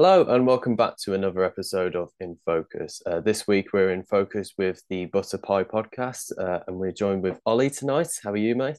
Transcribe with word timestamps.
Hello 0.00 0.22
and 0.22 0.46
welcome 0.46 0.76
back 0.76 0.96
to 0.98 1.14
another 1.14 1.42
episode 1.42 1.96
of 1.96 2.10
In 2.20 2.38
Focus. 2.46 3.02
Uh, 3.04 3.18
this 3.18 3.48
week 3.48 3.72
we're 3.72 3.90
in 3.90 4.04
focus 4.04 4.52
with 4.56 4.80
the 4.88 5.06
Butter 5.06 5.38
Pie 5.38 5.64
podcast 5.64 6.30
uh, 6.38 6.60
and 6.68 6.76
we're 6.76 6.92
joined 6.92 7.24
with 7.24 7.40
Ollie 7.44 7.68
tonight. 7.68 8.06
How 8.22 8.30
are 8.30 8.36
you, 8.36 8.54
mate? 8.54 8.78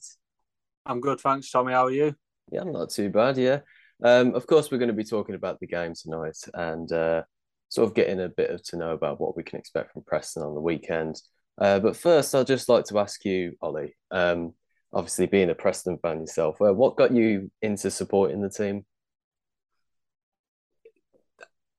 I'm 0.86 1.02
good, 1.02 1.20
thanks, 1.20 1.52
Tommy. 1.52 1.74
How 1.74 1.88
are 1.88 1.92
you? 1.92 2.16
Yeah, 2.54 2.62
I'm 2.62 2.72
not 2.72 2.92
too 2.92 3.10
bad, 3.10 3.38
yeah. 3.38 3.60
Um, 4.02 4.34
of 4.34 4.48
course, 4.48 4.72
we're 4.72 4.78
going 4.78 4.88
to 4.88 4.94
be 4.94 5.04
talking 5.04 5.36
about 5.36 5.60
the 5.60 5.68
game 5.68 5.92
tonight 5.94 6.38
and 6.54 6.90
uh, 6.90 7.24
sort 7.68 7.90
of 7.90 7.96
getting 7.96 8.22
a 8.22 8.30
bit 8.30 8.52
of 8.52 8.64
to 8.68 8.78
know 8.78 8.92
about 8.92 9.20
what 9.20 9.36
we 9.36 9.44
can 9.44 9.60
expect 9.60 9.92
from 9.92 10.04
Preston 10.04 10.44
on 10.44 10.56
the 10.56 10.62
weekend. 10.62 11.22
Uh, 11.58 11.80
but 11.80 11.98
first, 11.98 12.34
I'd 12.34 12.48
just 12.48 12.70
like 12.70 12.86
to 12.86 13.00
ask 13.00 13.26
you, 13.26 13.58
Ollie, 13.62 13.94
um, 14.10 14.54
obviously 14.94 15.26
being 15.26 15.50
a 15.50 15.54
Preston 15.54 15.98
fan 15.98 16.22
yourself, 16.22 16.62
uh, 16.62 16.74
what 16.74 16.96
got 16.96 17.12
you 17.12 17.52
into 17.62 17.92
supporting 17.92 18.42
the 18.42 18.50
team? 18.50 18.86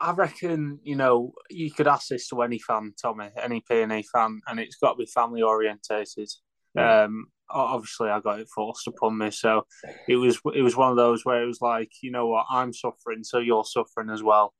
I 0.01 0.12
reckon, 0.12 0.79
you 0.83 0.97
know, 0.97 1.33
you 1.51 1.70
could 1.70 1.87
ask 1.87 2.09
this 2.09 2.29
to 2.29 2.43
any 2.43 2.59
fan, 2.59 2.95
Tommy, 3.01 3.29
any 3.41 3.62
P&E 3.69 4.05
fan, 4.12 4.41
and 4.47 4.59
it's 4.59 4.77
got 4.77 4.92
to 4.92 4.98
be 4.98 5.07
family 5.07 5.42
orientated. 5.42 6.29
Yeah. 6.74 7.02
Um, 7.02 7.27
obviously, 7.51 8.08
I 8.08 8.20
got 8.20 8.41
it 8.41 8.48
forced 8.48 8.86
upon 8.86 9.19
me, 9.19 9.30
so 9.30 9.67
it 10.08 10.17
was 10.17 10.41
it 10.55 10.63
was 10.63 10.77
one 10.77 10.91
of 10.91 10.97
those 10.97 11.24
where 11.24 11.42
it 11.42 11.47
was 11.47 11.61
like, 11.61 11.91
you 12.02 12.11
know 12.11 12.29
what, 12.29 12.47
I'm 12.51 12.73
suffering, 12.73 13.24
so 13.24 13.39
you're 13.39 13.64
suffering 13.64 14.11
as 14.11 14.23
well. 14.23 14.55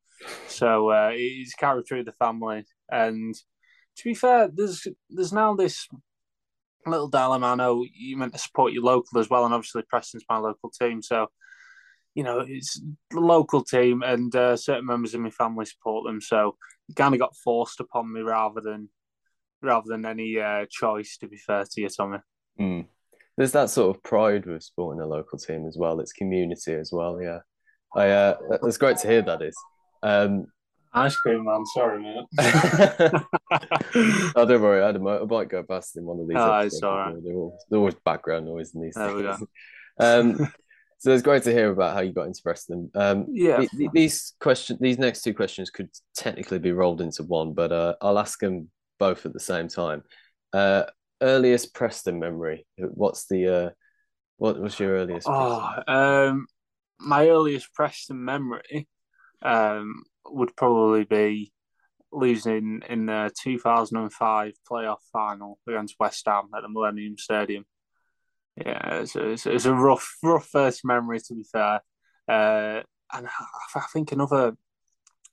So 0.49 0.91
uh, 0.91 1.11
it's 1.15 1.55
carried 1.55 1.87
through 1.87 2.05
the 2.05 2.13
family. 2.13 2.65
And 2.91 3.35
to 3.35 4.05
be 4.05 4.15
fair, 4.15 4.51
there's 4.53 4.87
there's 5.09 5.33
now 5.33 5.55
this 5.55 5.89
little 6.87 7.09
dilemma. 7.09 7.47
I 7.47 7.55
know 7.55 7.85
you 7.95 8.17
meant 8.17 8.33
to 8.33 8.39
support 8.39 8.73
your 8.73 8.83
local 8.83 9.21
as 9.21 9.31
well, 9.31 9.45
and 9.45 9.55
obviously 9.55 9.83
Preston's 9.89 10.25
my 10.29 10.39
local 10.39 10.71
team. 10.71 11.03
So 11.03 11.29
you 12.15 12.23
know 12.23 12.45
it's 12.47 12.81
the 13.11 13.21
local 13.21 13.65
team, 13.65 14.03
and 14.03 14.35
uh, 14.35 14.57
certain 14.57 14.87
members 14.87 15.15
of 15.15 15.21
my 15.21 15.31
family 15.31 15.65
support 15.65 16.05
them. 16.05 16.21
So 16.21 16.57
it 16.89 16.97
kind 16.97 17.15
of 17.15 17.21
got 17.21 17.37
forced 17.37 17.81
upon 17.81 18.13
me 18.13 18.21
rather 18.21 18.61
than 18.61 18.89
rather 19.63 19.87
than 19.89 20.05
any 20.05 20.39
uh, 20.39 20.67
choice. 20.71 21.17
To 21.19 21.29
be 21.29 21.37
fair 21.37 21.65
to 21.65 21.81
you, 21.81 21.89
Tommy. 21.89 22.19
Mm. 22.59 22.87
There's 23.37 23.53
that 23.53 23.71
sort 23.71 23.97
of 23.97 24.03
pride 24.03 24.45
with 24.45 24.63
supporting 24.63 25.01
a 25.01 25.07
local 25.07 25.39
team 25.39 25.67
as 25.67 25.77
well. 25.79 26.01
It's 26.01 26.13
community 26.13 26.75
as 26.75 26.91
well. 26.93 27.23
Yeah, 27.23 27.39
I. 27.95 28.11
Uh, 28.11 28.37
it's 28.65 28.79
great 28.79 28.99
to 28.99 29.09
hear 29.09 29.23
that 29.23 29.43
is. 29.43 29.57
Um, 30.03 30.47
Ice 30.93 31.17
cream 31.17 31.45
man, 31.45 31.65
sorry 31.67 32.03
mate. 32.03 32.27
oh, 34.35 34.45
don't 34.45 34.61
worry, 34.61 34.83
I, 34.83 34.87
had 34.87 34.97
a 34.97 34.99
motorbike 34.99 35.49
go 35.49 35.63
past 35.63 35.97
in 35.97 36.05
one 36.05 36.19
of 36.19 36.27
these. 36.27 36.37
Oh, 36.39 36.59
it's 36.59 36.83
all 36.83 36.97
right. 36.97 37.15
There's 37.23 37.53
always 37.73 37.95
background 38.05 38.47
noise 38.47 38.75
in 38.75 38.83
these 38.83 38.95
there 38.95 39.37
things. 39.37 39.49
um, 40.01 40.53
so 41.01 41.13
it's 41.13 41.23
great 41.23 41.43
to 41.45 41.53
hear 41.53 41.71
about 41.71 41.95
how 41.95 42.03
you 42.03 42.13
got 42.13 42.27
into 42.27 42.43
Preston. 42.43 42.91
Um, 42.95 43.25
yeah. 43.31 43.65
these 43.95 44.35
question, 44.39 44.77
these 44.83 44.99
next 44.99 45.23
two 45.23 45.33
questions 45.33 45.71
could 45.71 45.89
technically 46.15 46.59
be 46.59 46.73
rolled 46.73 47.01
into 47.01 47.23
one, 47.23 47.55
but 47.55 47.73
uh, 47.73 47.95
I'll 48.03 48.19
ask 48.19 48.39
them 48.39 48.71
both 48.99 49.25
at 49.25 49.33
the 49.33 49.41
same 49.41 49.69
time. 49.69 50.03
Uh, 50.53 50.83
earliest 51.23 51.73
Preston 51.73 52.19
memory. 52.19 52.67
What's 52.77 53.27
the 53.29 53.49
uh, 53.49 53.71
what 54.37 54.61
was 54.61 54.79
your 54.79 54.93
earliest? 54.93 55.27
Oh, 55.27 55.73
um, 55.89 56.47
my 56.99 57.31
earliest 57.31 57.73
Preston 57.73 58.23
memory 58.23 58.87
um, 59.41 60.03
would 60.27 60.55
probably 60.55 61.05
be 61.05 61.51
losing 62.13 62.83
in 62.91 63.07
the 63.07 63.31
2005 63.43 64.53
playoff 64.71 64.99
final 65.11 65.59
against 65.67 65.95
West 65.99 66.27
Ham 66.27 66.51
at 66.55 66.61
the 66.61 66.69
Millennium 66.69 67.17
Stadium. 67.17 67.65
Yeah, 68.65 69.01
it's, 69.01 69.17
it's, 69.17 69.47
it's 69.47 69.65
a 69.65 69.75
rough, 69.75 70.17
rough 70.23 70.47
first 70.47 70.85
memory 70.85 71.21
to 71.21 71.35
be 71.35 71.45
fair, 71.45 71.81
uh, 72.29 72.83
and 73.13 73.27
I 73.75 73.85
think 73.93 74.13
another 74.13 74.57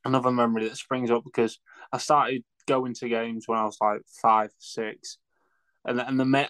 another 0.06 0.32
memory 0.32 0.68
that 0.68 0.78
springs 0.78 1.12
up 1.12 1.24
because 1.26 1.60
I 1.92 1.98
started 1.98 2.44
going 2.68 2.94
to 2.96 3.10
games 3.10 3.48
when 3.48 3.60
I 3.60 3.66
was 3.66 3.78
like 3.82 4.02
five, 4.22 4.52
six, 4.60 5.18
and 5.86 6.00
and 6.00 6.20
the 6.20 6.26
me- 6.26 6.48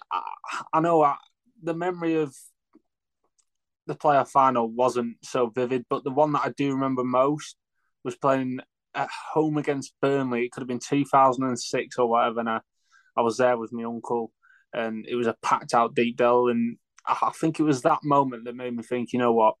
I 0.72 0.80
know 0.80 1.02
I, 1.02 1.16
the 1.62 1.74
memory 1.74 2.16
of 2.16 2.34
the 3.88 3.96
playoff 3.96 4.28
final 4.28 4.68
wasn't 4.68 5.16
so 5.24 5.48
vivid, 5.48 5.86
but 5.88 6.04
the 6.04 6.10
one 6.10 6.32
that 6.32 6.42
I 6.44 6.50
do 6.56 6.72
remember 6.72 7.02
most 7.02 7.56
was 8.04 8.14
playing 8.14 8.60
at 8.94 9.08
home 9.32 9.56
against 9.56 9.94
Burnley. 10.00 10.44
It 10.44 10.52
could 10.52 10.60
have 10.60 10.68
been 10.68 10.78
2006 10.78 11.98
or 11.98 12.08
whatever. 12.08 12.40
And 12.40 12.50
I, 12.50 12.60
I 13.16 13.22
was 13.22 13.38
there 13.38 13.56
with 13.56 13.72
my 13.72 13.84
uncle, 13.84 14.30
and 14.72 15.06
it 15.08 15.14
was 15.14 15.26
a 15.26 15.36
packed 15.42 15.74
out 15.74 15.94
Deepdale. 15.94 16.48
And 16.48 16.76
I, 17.06 17.30
think 17.30 17.58
it 17.58 17.64
was 17.64 17.82
that 17.82 18.04
moment 18.04 18.44
that 18.44 18.56
made 18.56 18.76
me 18.76 18.82
think, 18.82 19.12
you 19.12 19.18
know 19.18 19.32
what? 19.32 19.54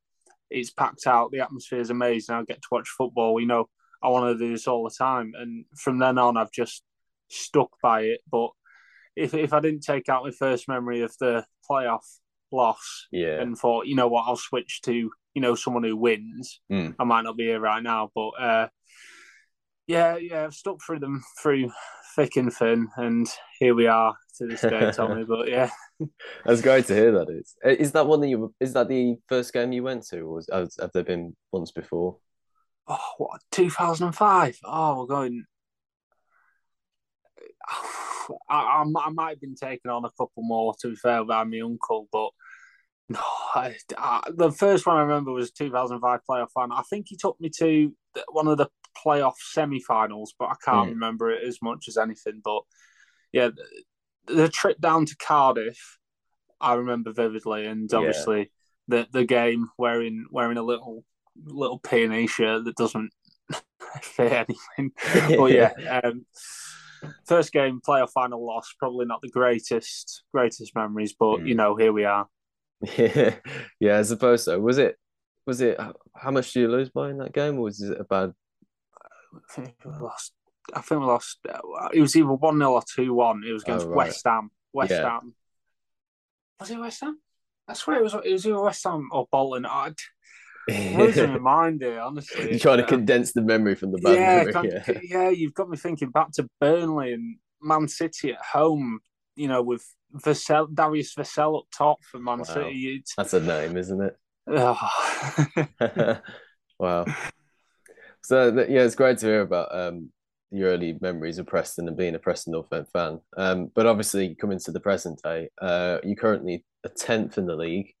It's 0.50 0.70
packed 0.70 1.06
out. 1.06 1.30
The 1.30 1.40
atmosphere 1.40 1.80
is 1.80 1.90
amazing. 1.90 2.34
I 2.34 2.42
get 2.42 2.62
to 2.62 2.68
watch 2.70 2.88
football. 2.88 3.40
You 3.40 3.46
know, 3.46 3.68
I 4.02 4.08
want 4.08 4.32
to 4.32 4.44
do 4.44 4.52
this 4.52 4.66
all 4.66 4.84
the 4.84 4.94
time. 4.96 5.32
And 5.36 5.64
from 5.76 5.98
then 5.98 6.18
on, 6.18 6.36
I've 6.36 6.52
just 6.52 6.82
stuck 7.28 7.70
by 7.82 8.02
it. 8.02 8.20
But 8.30 8.50
if 9.16 9.34
if 9.34 9.52
I 9.52 9.60
didn't 9.60 9.80
take 9.80 10.08
out 10.08 10.24
my 10.24 10.30
first 10.30 10.68
memory 10.68 11.02
of 11.02 11.14
the 11.18 11.44
playoff 11.68 12.04
loss 12.52 13.06
yeah. 13.12 13.40
and 13.40 13.58
thought, 13.58 13.86
you 13.86 13.94
know 13.94 14.08
what, 14.08 14.24
I'll 14.26 14.36
switch 14.36 14.80
to, 14.82 14.92
you 14.92 15.42
know, 15.42 15.54
someone 15.54 15.84
who 15.84 15.96
wins. 15.96 16.60
Mm. 16.70 16.94
I 16.98 17.04
might 17.04 17.22
not 17.22 17.36
be 17.36 17.44
here 17.44 17.60
right 17.60 17.82
now, 17.82 18.10
but 18.14 18.28
uh, 18.40 18.68
yeah, 19.88 20.16
yeah, 20.18 20.44
I've 20.44 20.54
stuck 20.54 20.80
through 20.84 21.00
them 21.00 21.24
through 21.42 21.72
thick 22.14 22.36
and 22.36 22.52
thin, 22.52 22.88
and 22.96 23.26
here 23.58 23.74
we 23.74 23.86
are 23.86 24.14
to 24.36 24.46
this 24.46 24.60
day, 24.60 24.92
Tommy. 24.94 25.24
but 25.24 25.48
yeah, 25.48 25.70
that's 26.44 26.60
great 26.60 26.86
to 26.86 26.94
hear. 26.94 27.10
That 27.12 27.30
is. 27.30 27.56
Uh, 27.64 27.70
is 27.70 27.92
that 27.92 28.06
one 28.06 28.20
that 28.20 28.28
you? 28.28 28.54
Is 28.60 28.74
that 28.74 28.88
the 28.88 29.16
first 29.28 29.52
game 29.52 29.72
you 29.72 29.82
went 29.82 30.06
to, 30.08 30.20
or 30.20 30.34
was, 30.34 30.48
have 30.52 30.92
there 30.92 31.02
been 31.02 31.34
once 31.52 31.72
before? 31.72 32.18
Oh, 32.86 32.98
what 33.16 33.40
2005? 33.50 34.58
Oh, 34.64 35.00
we're 35.00 35.06
going. 35.06 35.44
I, 38.50 38.84
I, 38.84 39.10
might 39.10 39.30
have 39.30 39.40
been 39.40 39.54
taking 39.54 39.90
on 39.90 40.04
a 40.04 40.10
couple 40.10 40.42
more 40.42 40.74
to 40.82 40.90
be 40.90 40.96
fair 40.96 41.24
by 41.24 41.44
my 41.44 41.60
uncle, 41.60 42.08
but 42.12 42.28
no, 43.08 43.20
I, 43.54 43.74
I, 43.96 44.20
the 44.34 44.52
first 44.52 44.86
one 44.86 44.98
I 44.98 45.00
remember 45.00 45.32
was 45.32 45.50
2005 45.50 46.20
playoff 46.28 46.50
final. 46.52 46.76
I 46.76 46.82
think 46.90 47.06
he 47.08 47.16
took 47.16 47.40
me 47.40 47.50
to 47.58 47.94
one 48.30 48.48
of 48.48 48.58
the 48.58 48.68
playoff 48.96 49.34
semi-finals, 49.38 50.34
but 50.38 50.46
I 50.46 50.54
can't 50.64 50.88
mm. 50.88 50.94
remember 50.94 51.30
it 51.30 51.46
as 51.46 51.58
much 51.62 51.86
as 51.88 51.96
anything. 51.96 52.40
But 52.42 52.62
yeah, 53.32 53.48
the, 54.26 54.34
the, 54.34 54.48
trip 54.48 54.80
down 54.80 55.06
to 55.06 55.16
Cardiff, 55.16 55.98
I 56.60 56.74
remember 56.74 57.12
vividly, 57.12 57.66
and 57.66 57.92
obviously 57.92 58.38
yeah. 58.38 58.44
the 58.88 59.06
the 59.12 59.24
game 59.24 59.68
wearing 59.78 60.26
wearing 60.30 60.58
a 60.58 60.62
little 60.62 61.04
little 61.44 61.78
peony 61.78 62.26
shirt 62.26 62.64
that 62.64 62.76
doesn't 62.76 63.12
fit 64.02 64.46
anything. 64.78 64.92
but 65.36 65.46
yeah, 65.52 66.00
um, 66.02 66.26
first 67.26 67.52
game 67.52 67.80
playoff 67.86 68.10
final 68.10 68.44
loss, 68.44 68.74
probably 68.78 69.06
not 69.06 69.20
the 69.22 69.28
greatest 69.28 70.24
greatest 70.32 70.74
memories, 70.74 71.14
but 71.18 71.38
mm. 71.38 71.48
you 71.48 71.54
know 71.54 71.76
here 71.76 71.92
we 71.92 72.04
are. 72.04 72.26
Yeah, 72.96 73.34
yeah, 73.80 73.98
I 73.98 74.02
suppose 74.02 74.44
so. 74.44 74.58
Was 74.58 74.78
it? 74.78 74.96
Was 75.46 75.60
it? 75.60 75.78
How 76.14 76.30
much 76.30 76.52
did 76.52 76.60
you 76.60 76.68
lose 76.68 76.90
by 76.90 77.10
in 77.10 77.18
that 77.18 77.32
game, 77.32 77.58
or 77.58 77.62
was 77.62 77.80
it 77.80 78.00
a 78.00 78.04
bad? 78.04 78.32
I 79.48 79.52
think 79.52 79.74
we 79.84 79.92
lost. 79.92 80.32
I 80.74 80.80
think 80.80 81.00
we 81.00 81.06
lost. 81.06 81.38
Uh, 81.48 81.88
it 81.92 82.00
was 82.00 82.16
either 82.16 82.26
one 82.26 82.58
0 82.58 82.72
or 82.72 82.82
two 82.94 83.14
one. 83.14 83.42
It 83.46 83.52
was 83.52 83.62
against 83.62 83.86
oh, 83.86 83.90
right. 83.90 83.96
West 83.96 84.22
Ham. 84.26 84.50
West 84.72 84.90
yeah. 84.90 85.02
Ham. 85.02 85.34
Was 86.60 86.70
it 86.70 86.78
West 86.78 87.00
Ham? 87.00 87.18
I 87.66 87.74
swear 87.74 87.98
it 87.98 88.02
was. 88.02 88.14
It 88.14 88.32
was 88.32 88.46
either 88.46 88.60
West 88.60 88.84
Ham 88.84 89.08
or 89.12 89.26
Bolton. 89.30 89.66
I'd, 89.66 89.94
losing 90.68 91.32
my 91.32 91.38
mind 91.38 91.82
here, 91.82 92.00
honestly. 92.00 92.50
You're 92.50 92.58
trying 92.58 92.78
to 92.78 92.86
condense 92.86 93.32
the 93.32 93.42
memory 93.42 93.74
from 93.74 93.92
the 93.92 93.98
bad 93.98 94.14
yeah, 94.14 94.44
memory. 94.52 94.82
Yeah. 94.86 95.00
yeah, 95.02 95.28
you've 95.30 95.54
got 95.54 95.68
me 95.68 95.76
thinking 95.76 96.10
back 96.10 96.32
to 96.32 96.48
Burnley 96.60 97.12
and 97.12 97.36
Man 97.62 97.88
City 97.88 98.32
at 98.32 98.42
home. 98.42 99.00
You 99.36 99.48
know, 99.48 99.62
with 99.62 99.84
Vassell, 100.14 100.74
Darius 100.74 101.14
Vassell 101.14 101.58
up 101.58 101.64
top 101.72 102.02
for 102.04 102.18
Man 102.18 102.38
wow. 102.38 102.44
City. 102.44 102.98
It's... 102.98 103.14
That's 103.14 103.34
a 103.34 103.40
name, 103.40 103.76
isn't 103.76 104.02
it? 104.02 104.16
Oh. 104.50 104.90
wow. 106.78 107.04
So 108.22 108.48
yeah, 108.68 108.82
it's 108.82 108.94
great 108.94 109.18
to 109.18 109.26
hear 109.26 109.40
about 109.40 109.74
um, 109.74 110.10
your 110.50 110.70
early 110.70 110.98
memories 111.00 111.38
of 111.38 111.46
Preston 111.46 111.88
and 111.88 111.96
being 111.96 112.14
a 112.14 112.18
Preston 112.18 112.52
North 112.52 112.72
End 112.72 112.86
fan. 112.92 113.20
Um, 113.36 113.70
but 113.74 113.86
obviously, 113.86 114.34
coming 114.34 114.58
to 114.60 114.72
the 114.72 114.80
present 114.80 115.20
day, 115.22 115.48
uh, 115.60 115.98
you're 116.02 116.16
currently 116.16 116.64
a 116.84 116.88
tenth 116.88 117.38
in 117.38 117.46
the 117.46 117.56
league 117.56 117.92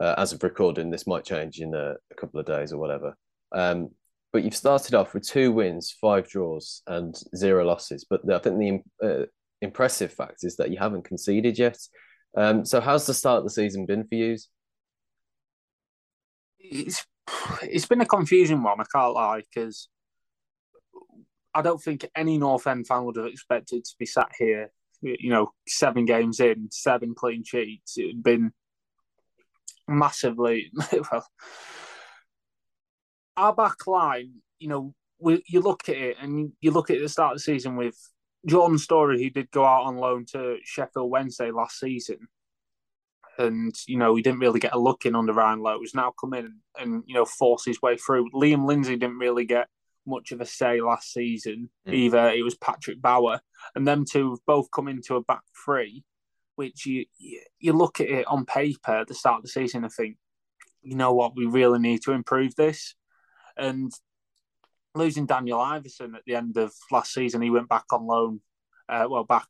uh, 0.00 0.14
as 0.18 0.32
of 0.32 0.42
recording. 0.42 0.90
This 0.90 1.06
might 1.06 1.24
change 1.24 1.60
in 1.60 1.74
a, 1.74 1.94
a 2.10 2.14
couple 2.16 2.40
of 2.40 2.46
days 2.46 2.72
or 2.72 2.78
whatever. 2.78 3.16
Um, 3.54 3.90
but 4.32 4.44
you've 4.44 4.56
started 4.56 4.94
off 4.94 5.12
with 5.12 5.28
two 5.28 5.52
wins, 5.52 5.94
five 6.00 6.28
draws, 6.28 6.82
and 6.86 7.14
zero 7.36 7.64
losses. 7.64 8.06
But 8.08 8.30
I 8.32 8.38
think 8.38 8.84
the 9.00 9.06
uh, 9.06 9.26
impressive 9.60 10.12
fact 10.12 10.44
is 10.44 10.56
that 10.56 10.70
you 10.70 10.78
haven't 10.78 11.04
conceded 11.04 11.58
yet. 11.58 11.78
Um, 12.36 12.64
so 12.64 12.80
how's 12.80 13.06
the 13.06 13.14
start 13.14 13.38
of 13.38 13.44
the 13.44 13.50
season 13.50 13.84
been 13.84 14.06
for 14.06 14.14
you? 14.14 14.38
It's 16.58 17.04
it's 17.62 17.86
been 17.86 18.00
a 18.00 18.06
confusing 18.06 18.62
one. 18.62 18.80
I 18.80 18.84
can't 18.92 19.14
lie 19.14 19.42
because 19.42 19.88
I 21.54 21.62
don't 21.62 21.82
think 21.82 22.08
any 22.16 22.38
North 22.38 22.66
End 22.66 22.86
fan 22.86 23.04
would 23.04 23.16
have 23.16 23.26
expected 23.26 23.84
to 23.84 23.94
be 23.98 24.06
sat 24.06 24.30
here. 24.38 24.70
You 25.00 25.30
know, 25.30 25.52
seven 25.66 26.04
games 26.04 26.38
in, 26.38 26.68
seven 26.70 27.14
clean 27.14 27.42
sheets. 27.44 27.98
It'd 27.98 28.22
been 28.22 28.52
massively 29.88 30.70
well. 30.92 31.26
Our 33.36 33.54
back 33.54 33.86
line, 33.86 34.34
you 34.58 34.68
know, 34.68 34.94
we, 35.18 35.42
you 35.46 35.60
look 35.60 35.88
at 35.88 35.96
it 35.96 36.16
and 36.20 36.52
you 36.60 36.70
look 36.70 36.90
at 36.90 37.00
the 37.00 37.08
start 37.08 37.32
of 37.32 37.38
the 37.38 37.42
season 37.42 37.76
with 37.76 37.96
Jordan 38.46 38.78
Storey, 38.78 39.22
who 39.22 39.30
did 39.30 39.50
go 39.50 39.64
out 39.64 39.84
on 39.84 39.96
loan 39.96 40.24
to 40.32 40.58
Sheffield 40.64 41.10
Wednesday 41.10 41.50
last 41.50 41.78
season, 41.78 42.28
and 43.38 43.74
you 43.86 43.96
know 43.96 44.14
he 44.14 44.22
didn't 44.22 44.40
really 44.40 44.60
get 44.60 44.74
a 44.74 44.78
look 44.78 45.06
in 45.06 45.14
under 45.14 45.32
Ryan 45.32 45.60
Lowe. 45.60 45.80
He's 45.80 45.94
now 45.94 46.12
come 46.20 46.34
in 46.34 46.54
and 46.78 47.02
you 47.06 47.14
know 47.14 47.24
force 47.24 47.64
his 47.64 47.80
way 47.82 47.96
through. 47.96 48.30
Liam 48.30 48.66
Lindsay 48.66 48.96
didn't 48.96 49.18
really 49.18 49.44
get 49.44 49.68
much 50.06 50.32
of 50.32 50.40
a 50.40 50.46
say 50.46 50.80
last 50.80 51.12
season 51.12 51.70
mm. 51.86 51.94
either. 51.94 52.30
It 52.30 52.42
was 52.42 52.56
Patrick 52.56 53.00
Bauer, 53.00 53.40
and 53.74 53.86
them 53.86 54.04
two 54.04 54.30
have 54.30 54.46
both 54.46 54.70
come 54.70 54.88
into 54.88 55.16
a 55.16 55.22
back 55.22 55.42
three 55.64 56.04
which 56.56 56.86
you 56.86 57.04
you 57.58 57.72
look 57.72 58.00
at 58.00 58.08
it 58.08 58.26
on 58.26 58.44
paper 58.44 58.92
at 58.92 59.08
the 59.08 59.14
start 59.14 59.38
of 59.38 59.42
the 59.42 59.48
season 59.48 59.84
and 59.84 59.92
think, 59.92 60.16
you 60.82 60.96
know 60.96 61.12
what, 61.12 61.36
we 61.36 61.46
really 61.46 61.78
need 61.78 62.02
to 62.02 62.12
improve 62.12 62.54
this. 62.54 62.94
And 63.56 63.92
losing 64.94 65.26
Daniel 65.26 65.58
Iversen 65.58 66.14
at 66.14 66.22
the 66.26 66.34
end 66.34 66.56
of 66.56 66.72
last 66.90 67.12
season, 67.12 67.42
he 67.42 67.50
went 67.50 67.68
back 67.68 67.84
on 67.92 68.06
loan, 68.06 68.40
uh, 68.88 69.06
well, 69.08 69.24
back 69.24 69.46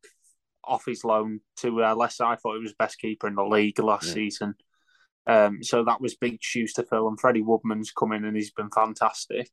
off 0.64 0.84
his 0.86 1.04
loan 1.04 1.40
to 1.58 1.84
uh, 1.84 1.94
Leicester. 1.94 2.24
I 2.24 2.36
thought 2.36 2.56
he 2.56 2.62
was 2.62 2.74
best 2.74 2.98
keeper 2.98 3.26
in 3.26 3.34
the 3.34 3.44
league 3.44 3.78
last 3.78 4.08
yeah. 4.08 4.14
season. 4.14 4.54
Um, 5.26 5.62
so 5.62 5.84
that 5.84 6.00
was 6.00 6.16
big 6.16 6.38
shoes 6.40 6.72
to 6.74 6.84
fill. 6.84 7.08
And 7.08 7.18
Freddie 7.18 7.42
Woodman's 7.42 7.92
come 7.92 8.12
in 8.12 8.24
and 8.24 8.36
he's 8.36 8.50
been 8.50 8.70
fantastic. 8.70 9.50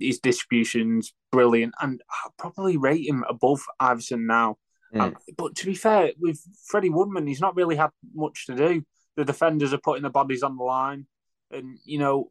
His 0.00 0.20
distribution's 0.20 1.12
brilliant, 1.32 1.74
and 1.80 2.00
I 2.08 2.28
probably 2.38 2.76
rate 2.76 3.08
him 3.08 3.24
above 3.28 3.60
Iversen 3.82 4.26
now. 4.26 4.56
Mm. 4.94 5.00
Um, 5.00 5.16
but 5.36 5.56
to 5.56 5.66
be 5.66 5.74
fair, 5.74 6.12
with 6.20 6.40
Freddie 6.66 6.90
Woodman, 6.90 7.26
he's 7.26 7.40
not 7.40 7.56
really 7.56 7.74
had 7.74 7.90
much 8.14 8.46
to 8.46 8.54
do. 8.54 8.84
The 9.16 9.24
defenders 9.24 9.72
are 9.72 9.78
putting 9.78 10.04
the 10.04 10.10
bodies 10.10 10.44
on 10.44 10.56
the 10.56 10.62
line, 10.62 11.06
and 11.50 11.78
you 11.84 11.98
know, 11.98 12.30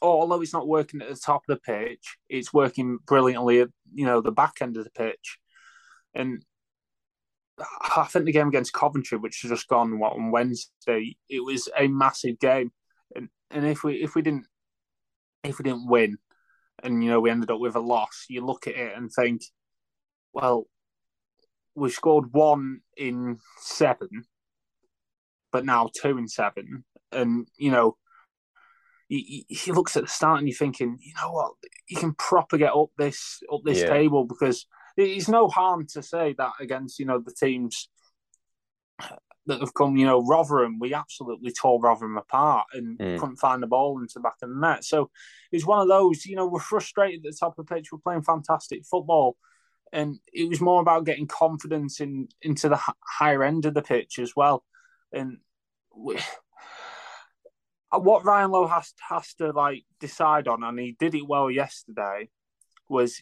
although 0.00 0.40
it's 0.40 0.52
not 0.52 0.68
working 0.68 1.02
at 1.02 1.08
the 1.08 1.16
top 1.16 1.42
of 1.48 1.56
the 1.56 1.60
pitch, 1.60 2.16
it's 2.28 2.52
working 2.52 2.98
brilliantly 3.04 3.62
at 3.62 3.68
you 3.92 4.06
know 4.06 4.20
the 4.20 4.30
back 4.30 4.54
end 4.60 4.76
of 4.76 4.84
the 4.84 4.90
pitch. 4.90 5.38
And 6.14 6.44
I 7.58 8.04
think 8.04 8.26
the 8.26 8.32
game 8.32 8.48
against 8.48 8.72
Coventry, 8.72 9.18
which 9.18 9.40
has 9.42 9.50
just 9.50 9.68
gone 9.68 9.98
what, 9.98 10.12
on 10.12 10.30
Wednesday, 10.30 11.16
it 11.28 11.44
was 11.44 11.68
a 11.78 11.88
massive 11.88 12.38
game. 12.38 12.70
And 13.14 13.28
and 13.50 13.66
if 13.66 13.82
we 13.82 14.02
if 14.02 14.14
we 14.14 14.22
didn't 14.22 14.46
if 15.42 15.58
we 15.58 15.62
didn't 15.62 15.88
win, 15.88 16.18
and 16.82 17.02
you 17.02 17.10
know 17.10 17.20
we 17.20 17.30
ended 17.30 17.50
up 17.50 17.60
with 17.60 17.76
a 17.76 17.80
loss, 17.80 18.26
you 18.28 18.44
look 18.44 18.66
at 18.66 18.74
it 18.74 18.96
and 18.96 19.10
think, 19.10 19.42
well, 20.32 20.66
we 21.76 21.90
scored 21.90 22.32
one 22.32 22.80
in 22.96 23.38
seven, 23.58 24.24
but 25.52 25.64
now 25.64 25.88
two 25.94 26.18
in 26.18 26.26
seven. 26.26 26.84
And, 27.12 27.46
you 27.56 27.70
know, 27.70 27.96
he, 29.08 29.46
he 29.48 29.72
looks 29.72 29.96
at 29.96 30.02
the 30.04 30.08
start 30.08 30.38
and 30.38 30.48
you're 30.48 30.56
thinking, 30.56 30.98
you 31.00 31.12
know 31.20 31.30
what, 31.30 31.52
you 31.88 31.96
can 31.96 32.14
proper 32.14 32.58
get 32.58 32.74
up 32.74 32.88
this 32.98 33.40
up 33.52 33.60
this 33.64 33.80
yeah. 33.80 33.88
table 33.88 34.24
because 34.24 34.66
it's 34.96 35.28
no 35.28 35.48
harm 35.48 35.86
to 35.92 36.02
say 36.02 36.34
that 36.38 36.52
against, 36.60 36.98
you 36.98 37.06
know, 37.06 37.18
the 37.18 37.32
teams 37.32 37.88
that 39.46 39.60
have 39.60 39.74
come, 39.74 39.96
you 39.96 40.06
know, 40.06 40.22
Rotherham, 40.22 40.78
we 40.78 40.94
absolutely 40.94 41.52
tore 41.52 41.80
Rotherham 41.80 42.16
apart 42.16 42.66
and 42.72 42.98
mm. 42.98 43.18
couldn't 43.18 43.36
find 43.36 43.62
the 43.62 43.66
ball 43.66 44.00
into 44.00 44.14
the 44.14 44.20
back 44.20 44.36
of 44.42 44.48
the 44.48 44.56
net. 44.56 44.84
So 44.84 45.10
it's 45.52 45.66
one 45.66 45.80
of 45.80 45.88
those, 45.88 46.26
you 46.26 46.34
know, 46.34 46.46
we're 46.46 46.60
frustrated 46.60 47.24
at 47.24 47.32
the 47.32 47.36
top 47.38 47.58
of 47.58 47.66
the 47.66 47.74
pitch, 47.74 47.92
we're 47.92 47.98
playing 47.98 48.22
fantastic 48.22 48.84
football 48.84 49.36
and 49.92 50.18
it 50.32 50.48
was 50.48 50.60
more 50.60 50.80
about 50.80 51.04
getting 51.04 51.26
confidence 51.26 52.00
in 52.00 52.28
into 52.42 52.68
the 52.68 52.80
higher 53.00 53.42
end 53.42 53.66
of 53.66 53.74
the 53.74 53.82
pitch 53.82 54.18
as 54.18 54.34
well. 54.34 54.64
And 55.12 55.38
we, 55.96 56.18
what 57.90 58.24
Ryan 58.24 58.50
Lowe 58.50 58.66
has 58.66 58.92
has 59.08 59.34
to 59.34 59.52
like 59.52 59.84
decide 60.00 60.48
on, 60.48 60.64
and 60.64 60.78
he 60.78 60.96
did 60.98 61.14
it 61.14 61.26
well 61.26 61.50
yesterday, 61.50 62.28
was 62.88 63.20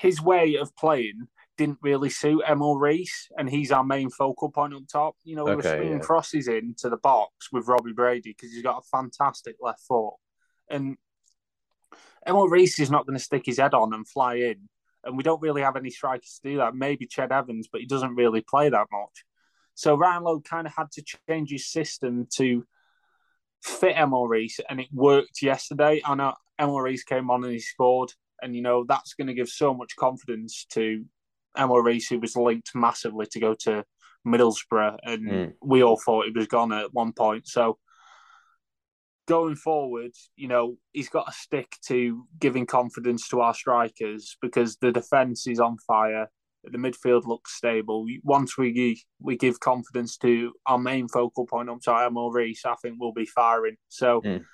his 0.00 0.22
way 0.22 0.56
of 0.56 0.74
playing 0.76 1.28
didn't 1.56 1.78
really 1.82 2.10
suit 2.10 2.42
Emil 2.48 2.76
Riis, 2.76 3.10
and 3.36 3.50
he's 3.50 3.72
our 3.72 3.84
main 3.84 4.10
focal 4.10 4.50
point 4.50 4.74
up 4.74 4.82
top. 4.90 5.16
You 5.24 5.36
know, 5.36 5.48
okay, 5.48 5.56
we're 5.56 5.76
swinging 5.76 5.92
yeah. 5.94 5.98
crosses 5.98 6.48
into 6.48 6.88
the 6.88 6.96
box 6.96 7.52
with 7.52 7.66
Robbie 7.66 7.92
Brady 7.92 8.30
because 8.30 8.52
he's 8.52 8.62
got 8.62 8.78
a 8.78 8.88
fantastic 8.96 9.56
left 9.60 9.80
foot, 9.80 10.14
and 10.70 10.96
Emil 12.26 12.48
Riis 12.48 12.78
is 12.80 12.90
not 12.90 13.06
going 13.06 13.18
to 13.18 13.24
stick 13.24 13.46
his 13.46 13.58
head 13.58 13.74
on 13.74 13.92
and 13.92 14.08
fly 14.08 14.34
in 14.36 14.68
and 15.04 15.16
we 15.16 15.22
don't 15.22 15.42
really 15.42 15.62
have 15.62 15.76
any 15.76 15.90
strikers 15.90 16.40
to 16.42 16.50
do 16.50 16.56
that. 16.58 16.74
Maybe 16.74 17.06
Ched 17.06 17.32
Evans, 17.32 17.68
but 17.70 17.80
he 17.80 17.86
doesn't 17.86 18.14
really 18.14 18.40
play 18.40 18.68
that 18.68 18.86
much. 18.92 19.24
So 19.74 19.96
Ryan 19.96 20.24
Lowe 20.24 20.40
kind 20.40 20.66
of 20.66 20.74
had 20.76 20.90
to 20.92 21.04
change 21.28 21.50
his 21.50 21.70
system 21.70 22.26
to 22.36 22.64
fit 23.62 23.96
Emil 23.96 24.28
Riis, 24.28 24.60
and 24.68 24.80
it 24.80 24.88
worked 24.92 25.42
yesterday. 25.42 26.02
I 26.04 26.14
know 26.14 26.34
Emil 26.58 26.76
Riis 26.76 27.06
came 27.06 27.30
on 27.30 27.44
and 27.44 27.52
he 27.52 27.60
scored, 27.60 28.12
and 28.42 28.54
you 28.54 28.62
know 28.62 28.84
that's 28.88 29.14
going 29.14 29.28
to 29.28 29.34
give 29.34 29.48
so 29.48 29.74
much 29.74 29.96
confidence 29.96 30.66
to 30.70 31.04
Emil 31.56 31.82
Riis, 31.82 32.08
who 32.08 32.18
was 32.18 32.36
linked 32.36 32.70
massively 32.74 33.26
to 33.32 33.40
go 33.40 33.54
to 33.60 33.84
Middlesbrough, 34.26 34.98
and 35.02 35.28
mm. 35.28 35.52
we 35.62 35.82
all 35.82 35.98
thought 35.98 36.26
he 36.26 36.32
was 36.32 36.46
gone 36.46 36.72
at 36.72 36.92
one 36.92 37.12
point. 37.12 37.46
So 37.46 37.78
going 39.28 39.56
forward, 39.56 40.12
you 40.36 40.48
know, 40.48 40.76
he's 40.92 41.10
got 41.10 41.26
to 41.26 41.32
stick 41.32 41.76
to 41.86 42.26
giving 42.40 42.66
confidence 42.66 43.28
to 43.28 43.40
our 43.40 43.54
strikers 43.54 44.36
because 44.40 44.76
the 44.78 44.90
defence 44.90 45.46
is 45.46 45.60
on 45.60 45.76
fire. 45.86 46.28
The 46.64 46.78
midfield 46.78 47.26
looks 47.26 47.54
stable. 47.54 48.06
Once 48.24 48.58
we 48.58 49.00
we 49.20 49.36
give 49.36 49.60
confidence 49.60 50.16
to 50.18 50.52
our 50.66 50.78
main 50.78 51.08
focal 51.08 51.46
point 51.46 51.70
up 51.70 51.80
to 51.82 51.90
Emil 51.92 52.32
Riis, 52.32 52.64
I 52.64 52.74
think 52.82 52.96
we'll 52.98 53.12
be 53.12 53.26
firing. 53.26 53.76
So, 53.88 54.22
mm. 54.22 54.44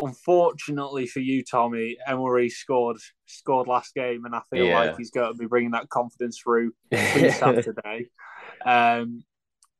Unfortunately 0.00 1.06
for 1.06 1.20
you, 1.20 1.44
Tommy, 1.44 1.96
Emery 2.06 2.48
scored 2.48 2.98
scored 3.26 3.66
last 3.66 3.94
game, 3.94 4.24
and 4.24 4.34
I 4.34 4.40
feel 4.50 4.66
yeah. 4.66 4.78
like 4.78 4.96
he's 4.96 5.10
going 5.10 5.32
to 5.32 5.38
be 5.38 5.46
bringing 5.46 5.72
that 5.72 5.88
confidence 5.88 6.38
through 6.42 6.72
Saturday. 6.92 8.08
Um, 8.64 9.24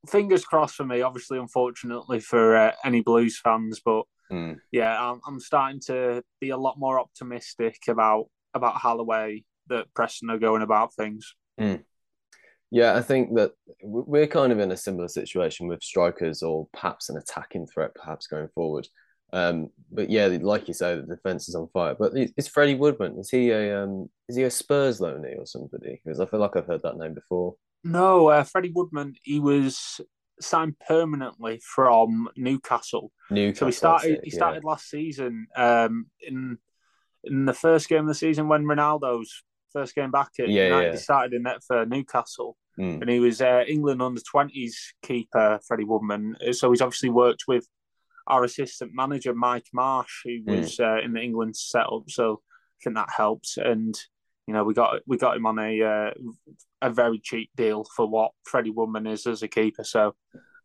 fingers 0.08 0.44
crossed 0.44 0.76
for 0.76 0.84
me. 0.84 1.02
Obviously, 1.02 1.38
unfortunately 1.38 2.20
for 2.20 2.56
uh, 2.56 2.72
any 2.84 3.00
Blues 3.00 3.38
fans, 3.42 3.80
but 3.84 4.04
mm. 4.30 4.58
yeah, 4.70 5.10
I'm, 5.10 5.20
I'm, 5.26 5.40
starting 5.40 5.80
to 5.86 6.22
be 6.40 6.50
a 6.50 6.56
lot 6.56 6.78
more 6.78 6.98
optimistic 6.98 7.76
about 7.88 8.26
about 8.54 8.76
Holloway 8.76 9.44
that 9.68 9.92
Preston 9.94 10.30
are 10.30 10.38
going 10.38 10.62
about 10.62 10.94
things. 10.94 11.34
Mm. 11.60 11.84
Yeah, 12.70 12.96
I 12.96 13.02
think 13.02 13.34
that 13.34 13.52
we're 13.82 14.26
kind 14.26 14.50
of 14.50 14.58
in 14.58 14.72
a 14.72 14.76
similar 14.78 15.08
situation 15.08 15.68
with 15.68 15.82
strikers 15.82 16.42
or 16.42 16.68
perhaps 16.72 17.10
an 17.10 17.18
attacking 17.18 17.66
threat, 17.66 17.94
perhaps 17.94 18.26
going 18.26 18.48
forward. 18.54 18.88
Um, 19.32 19.70
but 19.90 20.10
yeah, 20.10 20.26
like 20.26 20.68
you 20.68 20.74
say, 20.74 20.96
the 20.96 21.02
defense 21.02 21.48
is 21.48 21.54
on 21.54 21.68
fire. 21.68 21.94
But 21.98 22.12
is 22.14 22.48
Freddie 22.48 22.74
Woodman? 22.74 23.18
Is 23.18 23.30
he 23.30 23.50
a 23.50 23.82
um, 23.82 24.08
is 24.28 24.36
he 24.36 24.42
a 24.42 24.50
Spurs 24.50 25.00
loanee 25.00 25.38
or 25.38 25.46
somebody? 25.46 26.00
Because 26.04 26.20
I 26.20 26.26
feel 26.26 26.40
like 26.40 26.56
I've 26.56 26.66
heard 26.66 26.82
that 26.82 26.96
name 26.96 27.14
before. 27.14 27.54
No, 27.84 28.28
uh, 28.28 28.44
Freddie 28.44 28.72
Woodman. 28.74 29.14
He 29.22 29.40
was 29.40 30.00
signed 30.40 30.78
permanently 30.86 31.60
from 31.62 32.28
Newcastle. 32.36 33.12
Newcastle. 33.30 33.60
So 33.60 33.66
he 33.66 33.72
started. 33.72 34.20
He 34.24 34.30
started 34.30 34.62
yeah. 34.64 34.70
last 34.70 34.88
season 34.88 35.46
um, 35.56 36.06
in 36.20 36.58
in 37.24 37.44
the 37.44 37.54
first 37.54 37.88
game 37.88 38.00
of 38.00 38.08
the 38.08 38.14
season 38.14 38.48
when 38.48 38.64
Ronaldo's 38.64 39.44
first 39.72 39.94
game 39.94 40.10
back 40.10 40.30
at 40.38 40.48
yeah, 40.48 40.64
United. 40.64 40.86
Yeah. 40.86 40.92
He 40.92 40.98
started 40.98 41.32
in 41.34 41.42
net 41.44 41.62
for 41.66 41.86
Newcastle, 41.86 42.56
mm. 42.78 43.00
and 43.00 43.10
he 43.10 43.20
was 43.20 43.40
uh, 43.40 43.64
England 43.66 44.02
under 44.02 44.20
twenties 44.20 44.94
keeper 45.02 45.60
Freddie 45.66 45.84
Woodman. 45.84 46.36
So 46.52 46.70
he's 46.70 46.82
obviously 46.82 47.10
worked 47.10 47.44
with 47.48 47.66
our 48.26 48.44
assistant 48.44 48.92
manager 48.94 49.34
Mike 49.34 49.66
Marsh, 49.72 50.22
who 50.24 50.38
hmm. 50.46 50.60
was 50.60 50.76
mm. 50.76 50.84
uh, 50.84 51.04
in 51.04 51.12
the 51.12 51.20
England 51.20 51.56
setup. 51.56 52.04
So 52.08 52.40
I 52.42 52.78
think 52.84 52.96
that 52.96 53.10
helps. 53.14 53.56
And 53.56 53.98
you 54.46 54.54
know, 54.54 54.64
we 54.64 54.74
got 54.74 55.00
we 55.06 55.16
got 55.16 55.36
him 55.36 55.46
on 55.46 55.58
a 55.58 55.82
uh, 55.82 56.10
a 56.80 56.90
very 56.90 57.20
cheap 57.22 57.50
deal 57.56 57.86
for 57.96 58.08
what 58.08 58.32
Freddie 58.44 58.70
Woodman 58.70 59.06
is 59.06 59.26
as 59.26 59.42
a 59.42 59.48
keeper. 59.48 59.84
So 59.84 60.14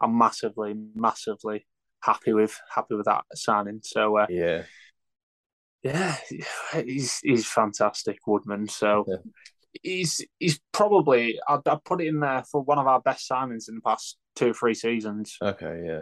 I'm 0.01 0.17
massively, 0.17 0.75
massively 0.95 1.65
happy 2.01 2.33
with 2.33 2.59
happy 2.73 2.95
with 2.95 3.05
that 3.05 3.25
signing. 3.33 3.81
So 3.83 4.17
uh, 4.17 4.27
yeah, 4.29 4.63
yeah, 5.83 6.15
he's 6.73 7.19
he's 7.19 7.47
fantastic, 7.47 8.19
Woodman. 8.25 8.67
So. 8.67 9.05
Yeah. 9.07 9.17
He's 9.83 10.25
he's 10.39 10.59
probably 10.71 11.37
I'd, 11.47 11.59
I'd 11.67 11.83
put 11.83 12.01
it 12.01 12.07
in 12.07 12.19
there 12.19 12.43
for 12.51 12.63
one 12.63 12.79
of 12.79 12.87
our 12.87 12.99
best 12.99 13.29
signings 13.29 13.69
in 13.69 13.75
the 13.75 13.81
past 13.81 14.17
two 14.35 14.49
or 14.49 14.53
three 14.53 14.73
seasons. 14.73 15.37
Okay, 15.39 15.83
yeah. 15.85 16.01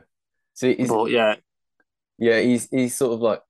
See, 0.54 0.76
but 0.76 1.06
yeah, 1.06 1.36
yeah, 2.18 2.40
he's 2.40 2.68
he's 2.70 2.98
sort 2.98 3.14
of 3.14 3.22
like 3.22 3.42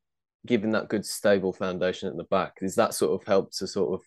giving 0.45 0.71
that 0.71 0.89
good 0.89 1.05
stable 1.05 1.53
foundation 1.53 2.09
at 2.09 2.17
the 2.17 2.23
back. 2.25 2.53
Is 2.61 2.75
that 2.75 2.93
sort 2.93 3.19
of 3.19 3.27
helped 3.27 3.57
to 3.57 3.67
sort 3.67 3.93
of 3.93 4.05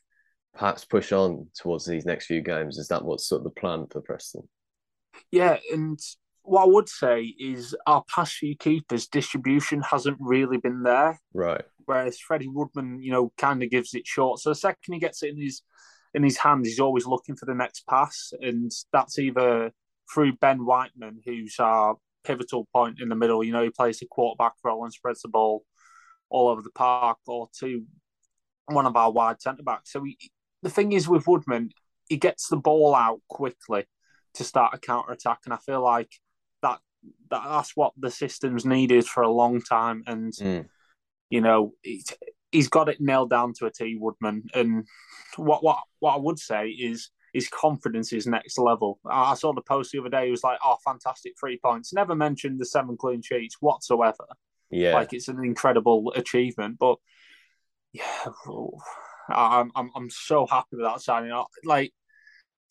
perhaps 0.54 0.84
push 0.84 1.12
on 1.12 1.48
towards 1.54 1.86
these 1.86 2.04
next 2.04 2.26
few 2.26 2.42
games? 2.42 2.78
Is 2.78 2.88
that 2.88 3.04
what's 3.04 3.26
sort 3.26 3.40
of 3.40 3.44
the 3.44 3.60
plan 3.60 3.86
for 3.90 4.00
Preston? 4.00 4.48
Yeah, 5.30 5.58
and 5.72 5.98
what 6.42 6.62
I 6.62 6.66
would 6.66 6.88
say 6.88 7.22
is 7.38 7.76
our 7.86 8.04
past 8.12 8.34
few 8.34 8.56
keepers 8.56 9.06
distribution 9.06 9.82
hasn't 9.82 10.16
really 10.20 10.58
been 10.58 10.82
there. 10.82 11.20
Right. 11.34 11.62
Whereas 11.84 12.18
Freddie 12.18 12.48
Woodman, 12.48 13.02
you 13.02 13.12
know, 13.12 13.32
kind 13.38 13.62
of 13.62 13.70
gives 13.70 13.94
it 13.94 14.06
short. 14.06 14.40
So 14.40 14.50
the 14.50 14.54
second 14.54 14.94
he 14.94 15.00
gets 15.00 15.22
it 15.22 15.30
in 15.30 15.40
his 15.40 15.62
in 16.14 16.22
his 16.22 16.38
hands, 16.38 16.66
he's 16.66 16.80
always 16.80 17.06
looking 17.06 17.36
for 17.36 17.46
the 17.46 17.54
next 17.54 17.86
pass, 17.86 18.32
and 18.40 18.72
that's 18.92 19.18
either 19.18 19.72
through 20.12 20.36
Ben 20.36 20.64
Whiteman, 20.64 21.20
who's 21.24 21.56
our 21.58 21.96
pivotal 22.28 22.68
point 22.74 23.00
in 23.00 23.08
the 23.08 23.14
middle. 23.14 23.42
You 23.42 23.52
know, 23.52 23.62
he 23.62 23.70
plays 23.70 23.98
the 23.98 24.06
quarterback 24.06 24.52
role 24.62 24.84
and 24.84 24.92
spreads 24.92 25.22
the 25.22 25.28
ball 25.28 25.64
all 26.28 26.48
over 26.48 26.60
the 26.60 26.70
park, 26.70 27.18
or 27.26 27.48
to 27.60 27.84
one 28.66 28.84
of 28.84 28.96
our 28.96 29.10
wide 29.10 29.40
centre 29.40 29.62
backs. 29.62 29.92
So 29.92 30.04
he, 30.04 30.18
the 30.62 30.70
thing 30.70 30.92
is 30.92 31.08
with 31.08 31.26
Woodman, 31.26 31.70
he 32.08 32.18
gets 32.18 32.48
the 32.48 32.56
ball 32.56 32.94
out 32.94 33.20
quickly 33.28 33.86
to 34.34 34.44
start 34.44 34.74
a 34.74 34.78
counter 34.78 35.12
attack, 35.12 35.38
and 35.44 35.54
I 35.54 35.56
feel 35.56 35.82
like 35.82 36.10
that, 36.62 36.78
that 37.30 37.42
that's 37.44 37.72
what 37.74 37.92
the 37.96 38.10
system's 38.10 38.66
needed 38.66 39.06
for 39.06 39.22
a 39.22 39.30
long 39.30 39.62
time. 39.62 40.02
And 40.06 40.32
mm. 40.34 40.66
you 41.30 41.40
know, 41.40 41.72
he's 42.52 42.68
got 42.68 42.88
it 42.88 43.00
nailed 43.00 43.30
down 43.30 43.54
to 43.54 43.66
a 43.66 43.70
T. 43.70 43.96
Woodman, 43.98 44.44
and 44.54 44.86
what 45.36 45.64
what 45.64 45.78
what 46.00 46.14
I 46.14 46.18
would 46.18 46.38
say 46.38 46.68
is 46.68 47.10
his 47.38 47.48
confidence 47.48 48.12
is 48.12 48.26
next 48.26 48.58
level. 48.58 48.98
I 49.08 49.34
saw 49.34 49.52
the 49.52 49.62
post 49.62 49.92
the 49.92 50.00
other 50.00 50.08
day. 50.08 50.24
He 50.24 50.30
was 50.32 50.42
like, 50.42 50.58
"Oh, 50.64 50.76
fantastic 50.84 51.34
three 51.38 51.56
points." 51.56 51.92
Never 51.92 52.16
mentioned 52.16 52.58
the 52.58 52.66
seven 52.66 52.96
clean 52.96 53.22
sheets 53.22 53.56
whatsoever. 53.60 54.26
Yeah, 54.70 54.94
like 54.94 55.12
it's 55.12 55.28
an 55.28 55.44
incredible 55.44 56.12
achievement. 56.16 56.78
But 56.80 56.96
yeah, 57.92 58.26
I'm 59.28 59.70
I'm, 59.76 59.90
I'm 59.94 60.10
so 60.10 60.46
happy 60.46 60.76
with 60.76 60.84
that 60.84 61.00
signing. 61.00 61.32
Like 61.64 61.92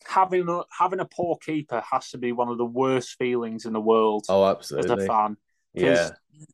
having 0.06 0.50
a, 0.50 0.64
having 0.78 1.00
a 1.00 1.06
poor 1.06 1.38
keeper 1.38 1.82
has 1.90 2.10
to 2.10 2.18
be 2.18 2.34
one 2.34 2.50
of 2.50 2.58
the 2.58 2.66
worst 2.66 3.16
feelings 3.18 3.66
in 3.66 3.72
the 3.72 3.82
world. 3.82 4.26
Oh, 4.28 4.46
absolutely. 4.46 4.92
As 4.92 5.04
a 5.04 5.08
fan, 5.08 5.38
yeah. 5.74 6.10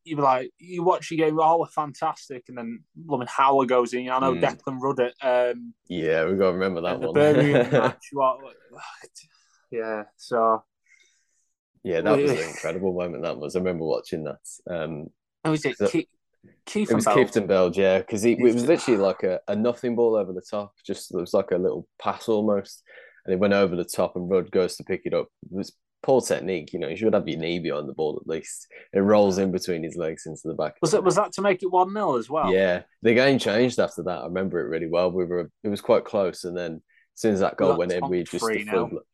You 0.05 0.15
were 0.15 0.23
like 0.23 0.51
you 0.59 0.81
watch 0.81 1.11
your 1.11 1.25
game, 1.25 1.37
oh, 1.39 1.59
we're 1.59 1.67
fantastic, 1.67 2.45
and 2.47 2.57
then 2.57 2.83
I 3.11 3.25
Howard 3.27 3.67
goes 3.67 3.93
in. 3.93 4.09
I 4.09 4.19
know 4.19 4.33
mm. 4.33 4.41
Declan 4.41 4.79
Rudd 4.79 5.11
Um, 5.21 5.73
yeah, 5.89 6.23
we 6.23 6.35
got 6.35 6.51
to 6.51 6.53
remember 6.53 6.81
that 6.81 7.01
one. 7.01 7.13
Match. 7.71 8.05
What, 8.13 8.39
yeah, 9.71 10.03
so 10.15 10.63
yeah, 11.83 12.01
that 12.01 12.17
was 12.17 12.31
an 12.31 12.37
incredible 12.49 12.93
moment. 12.93 13.23
That 13.23 13.37
was. 13.37 13.55
I 13.55 13.59
remember 13.59 13.85
watching 13.85 14.23
that. 14.23 14.39
Um, 14.69 15.07
oh, 15.43 15.51
was 15.51 15.65
it? 15.65 15.77
So, 15.77 15.87
Keith, 15.87 16.07
Keith 16.65 16.91
it 16.91 16.95
was 16.95 17.05
Bell, 17.45 17.71
yeah, 17.73 17.99
because 17.99 18.23
it 18.25 18.39
was 18.39 18.65
literally 18.65 18.99
like 18.99 19.23
a, 19.23 19.41
a 19.47 19.55
nothing 19.55 19.95
ball 19.95 20.15
over 20.15 20.31
the 20.31 20.41
top. 20.41 20.73
Just 20.85 21.13
it 21.13 21.17
was 21.17 21.33
like 21.33 21.51
a 21.51 21.57
little 21.57 21.87
pass 22.01 22.29
almost, 22.29 22.83
and 23.25 23.33
it 23.33 23.39
went 23.39 23.53
over 23.53 23.75
the 23.75 23.83
top, 23.83 24.15
and 24.15 24.29
Rudd 24.29 24.49
goes 24.49 24.77
to 24.77 24.83
pick 24.83 25.01
it 25.05 25.13
up. 25.13 25.27
It 25.43 25.55
was 25.55 25.73
poor 26.03 26.21
technique. 26.21 26.73
You 26.73 26.79
know, 26.79 26.87
you 26.87 26.95
should 26.95 27.13
have 27.13 27.27
your 27.27 27.39
knee 27.39 27.59
behind 27.59 27.89
the 27.89 27.93
ball 27.93 28.19
at 28.21 28.27
least. 28.27 28.67
It 28.91 28.99
rolls 28.99 29.37
in 29.39 29.51
between 29.51 29.83
his 29.83 29.95
legs 29.95 30.25
into 30.25 30.41
the 30.45 30.53
back. 30.53 30.75
Was 30.81 30.93
it 30.93 31.03
was 31.03 31.15
that 31.15 31.31
to 31.33 31.41
make 31.41 31.63
it 31.63 31.71
one 31.71 31.91
0 31.93 32.17
as 32.17 32.29
well? 32.29 32.53
Yeah, 32.53 32.83
the 33.01 33.13
game 33.13 33.39
changed 33.39 33.79
after 33.79 34.03
that. 34.03 34.19
I 34.19 34.25
remember 34.25 34.59
it 34.59 34.69
really 34.69 34.87
well. 34.87 35.11
We 35.11 35.25
were 35.25 35.49
it 35.63 35.69
was 35.69 35.81
quite 35.81 36.05
close, 36.05 36.43
and 36.43 36.55
then 36.55 36.81
as 37.15 37.21
soon 37.21 37.33
as 37.33 37.39
that 37.39 37.57
goal 37.57 37.77
went 37.77 37.91
in, 37.91 38.07
we 38.07 38.23
just 38.23 38.45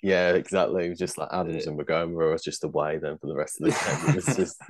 yeah, 0.01 0.29
exactly. 0.31 0.85
It 0.85 0.89
was 0.89 0.99
just 0.99 1.17
like 1.17 1.29
Adams 1.31 1.67
and 1.67 1.79
Maghoma 1.79 2.31
was 2.31 2.43
just 2.43 2.63
away 2.63 2.97
then 2.97 3.17
for 3.17 3.27
the 3.27 3.35
rest 3.35 3.61
of 3.61 3.67
the 3.67 3.71
game. 4.05 4.09
It 4.09 4.25
was 4.25 4.35
just 4.37 4.61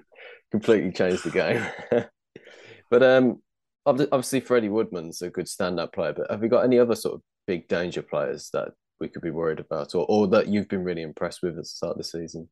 completely 0.51 0.91
changed 0.91 1.23
the 1.23 1.31
game. 1.31 1.65
but 2.89 3.03
um, 3.03 3.41
obviously 3.85 4.39
Freddie 4.39 4.69
Woodman's 4.69 5.21
a 5.21 5.29
good 5.29 5.47
stand-up 5.47 5.93
player. 5.93 6.13
But 6.13 6.31
have 6.31 6.41
we 6.41 6.47
got 6.47 6.63
any 6.63 6.79
other 6.79 6.95
sort 6.95 7.15
of 7.15 7.21
big 7.45 7.67
danger 7.67 8.01
players 8.01 8.49
that 8.53 8.69
we 8.99 9.07
could 9.07 9.21
be 9.21 9.31
worried 9.31 9.59
about, 9.59 9.95
or, 9.95 10.05
or 10.09 10.27
that 10.27 10.47
you've 10.47 10.67
been 10.67 10.83
really 10.83 11.01
impressed 11.01 11.41
with 11.41 11.51
at 11.51 11.57
the 11.57 11.65
start 11.65 11.91
of 11.91 11.97
the 11.97 12.03
season? 12.03 12.49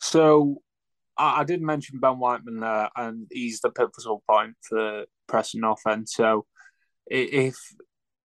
So 0.00 0.62
I, 1.16 1.40
I 1.40 1.44
did 1.44 1.62
mention 1.62 2.00
Ben 2.00 2.18
Whiteman 2.18 2.60
there, 2.60 2.90
and 2.96 3.26
he's 3.30 3.60
the 3.60 3.70
pivotal 3.70 4.22
point 4.28 4.54
for 4.62 5.04
Preston 5.26 5.64
offense. 5.64 6.14
So 6.14 6.46
if 7.06 7.56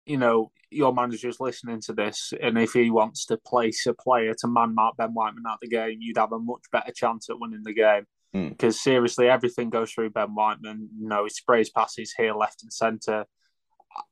you 0.05 0.17
know 0.17 0.51
your 0.69 0.93
manager's 0.93 1.39
listening 1.39 1.81
to 1.81 1.93
this, 1.93 2.33
and 2.41 2.57
if 2.57 2.73
he 2.73 2.89
wants 2.89 3.25
to 3.27 3.37
place 3.37 3.85
a 3.87 3.93
player 3.93 4.33
to 4.39 4.47
man 4.47 4.73
mark 4.73 4.97
Ben 4.97 5.13
Whiteman 5.13 5.43
at 5.47 5.57
the 5.61 5.67
game, 5.67 5.97
you'd 5.99 6.17
have 6.17 6.31
a 6.31 6.39
much 6.39 6.63
better 6.71 6.91
chance 6.95 7.29
at 7.29 7.39
winning 7.39 7.63
the 7.63 7.73
game. 7.73 8.05
Because 8.33 8.77
mm. 8.77 8.79
seriously, 8.79 9.27
everything 9.27 9.69
goes 9.69 9.91
through 9.91 10.11
Ben 10.11 10.33
Whiteman. 10.33 10.87
You 10.97 11.09
know, 11.09 11.25
he 11.25 11.29
sprays 11.29 11.69
passes 11.69 12.13
here, 12.17 12.33
left, 12.33 12.63
and 12.63 12.71
centre. 12.71 13.25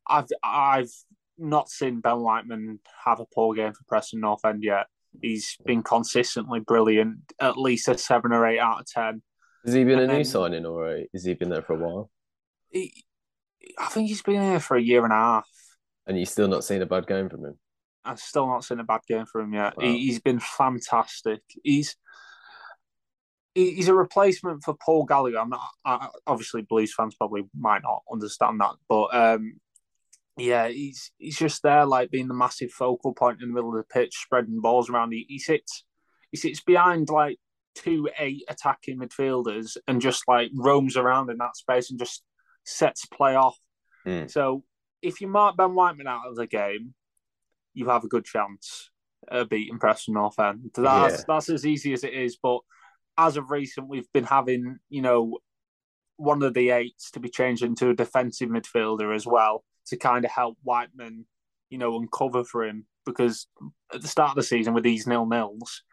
I've 0.05 0.27
I've 0.43 0.91
not 1.39 1.69
seen 1.69 2.01
Ben 2.01 2.19
Whiteman 2.19 2.79
have 3.05 3.19
a 3.19 3.25
poor 3.25 3.55
game 3.55 3.73
for 3.73 3.83
Preston 3.87 4.21
North 4.21 4.45
End 4.45 4.63
yet. 4.63 4.87
He's 5.21 5.57
been 5.65 5.81
consistently 5.81 6.59
brilliant, 6.59 7.19
at 7.41 7.57
least 7.57 7.87
a 7.87 7.97
seven 7.97 8.31
or 8.31 8.45
eight 8.45 8.59
out 8.59 8.81
of 8.81 8.85
ten. 8.85 9.21
Has 9.65 9.73
he 9.73 9.83
been 9.83 9.99
and 9.99 10.11
a 10.11 10.17
new 10.17 10.23
signing 10.23 10.65
or 10.65 10.99
has 11.13 11.25
he 11.25 11.33
been 11.33 11.49
there 11.49 11.61
for 11.61 11.73
a 11.73 11.77
while? 11.77 12.09
He, 12.69 13.03
I 13.77 13.87
think 13.87 14.07
he's 14.07 14.21
been 14.21 14.41
here 14.41 14.59
for 14.59 14.77
a 14.77 14.81
year 14.81 15.03
and 15.03 15.11
a 15.11 15.17
half. 15.17 15.49
And 16.07 16.17
you've 16.17 16.29
still 16.29 16.47
not 16.47 16.63
seen 16.63 16.81
a 16.81 16.85
bad 16.85 17.07
game 17.07 17.29
from 17.29 17.45
him? 17.45 17.57
I've 18.05 18.19
still 18.19 18.47
not 18.47 18.63
seen 18.63 18.79
a 18.79 18.83
bad 18.83 19.01
game 19.07 19.25
from 19.25 19.45
him 19.45 19.53
yet. 19.53 19.77
Wow. 19.77 19.83
He, 19.85 20.07
has 20.09 20.19
been 20.19 20.39
fantastic. 20.39 21.41
He's 21.63 21.95
he's 23.53 23.89
a 23.89 23.93
replacement 23.93 24.63
for 24.63 24.75
Paul 24.75 25.05
Gallagher. 25.05 25.39
I'm 25.39 25.49
not 25.49 25.61
I, 25.85 26.07
obviously 26.25 26.61
Blues 26.61 26.93
fans 26.93 27.15
probably 27.15 27.43
might 27.57 27.83
not 27.83 28.03
understand 28.11 28.61
that, 28.61 28.75
but 28.87 29.13
um, 29.13 29.59
yeah, 30.41 30.67
he's 30.67 31.11
he's 31.17 31.37
just 31.37 31.63
there, 31.63 31.85
like 31.85 32.11
being 32.11 32.27
the 32.27 32.33
massive 32.33 32.71
focal 32.71 33.13
point 33.13 33.41
in 33.41 33.49
the 33.49 33.53
middle 33.53 33.69
of 33.69 33.77
the 33.77 33.93
pitch, 33.93 34.15
spreading 34.15 34.61
balls 34.61 34.89
around. 34.89 35.11
He, 35.11 35.25
he 35.27 35.39
sits 35.39 35.83
he 36.31 36.37
sits 36.37 36.61
behind 36.61 37.09
like 37.09 37.37
two 37.75 38.09
eight 38.17 38.43
attacking 38.49 38.99
midfielders 38.99 39.77
and 39.87 40.01
just 40.01 40.23
like 40.27 40.49
roams 40.55 40.97
around 40.97 41.29
in 41.29 41.37
that 41.37 41.55
space 41.55 41.89
and 41.89 41.99
just 41.99 42.23
sets 42.65 43.05
play 43.05 43.35
off. 43.35 43.57
Mm. 44.05 44.29
So 44.29 44.63
if 45.01 45.21
you 45.21 45.27
mark 45.27 45.57
Ben 45.57 45.73
Whiteman 45.73 46.07
out 46.07 46.27
of 46.27 46.35
the 46.35 46.47
game, 46.47 46.93
you 47.73 47.89
have 47.89 48.03
a 48.03 48.09
good 48.09 48.25
chance 48.25 48.89
of 49.27 49.49
beating 49.49 49.79
Preston 49.79 50.15
North 50.15 50.39
End. 50.39 50.71
That's 50.75 51.19
yeah. 51.19 51.23
that's 51.27 51.49
as 51.49 51.65
easy 51.65 51.93
as 51.93 52.03
it 52.03 52.13
is. 52.13 52.37
But 52.41 52.59
as 53.17 53.37
of 53.37 53.51
recent, 53.51 53.87
we've 53.87 54.11
been 54.13 54.25
having 54.25 54.79
you 54.89 55.01
know 55.01 55.37
one 56.17 56.43
of 56.43 56.53
the 56.53 56.71
eights 56.71 57.11
to 57.11 57.19
be 57.19 57.29
changed 57.29 57.63
into 57.63 57.89
a 57.89 57.95
defensive 57.95 58.49
midfielder 58.49 59.15
as 59.15 59.25
well 59.25 59.63
to 59.89 59.97
kind 59.97 60.25
of 60.25 60.31
help 60.31 60.57
Whiteman, 60.63 61.25
you 61.69 61.77
know, 61.77 61.97
uncover 61.97 62.43
for 62.43 62.65
him 62.65 62.85
because 63.05 63.47
at 63.93 64.01
the 64.01 64.07
start 64.07 64.31
of 64.31 64.35
the 64.35 64.43
season 64.43 64.73
with 64.73 64.83
these 64.83 65.07
nil 65.07 65.25
nils, 65.25 65.83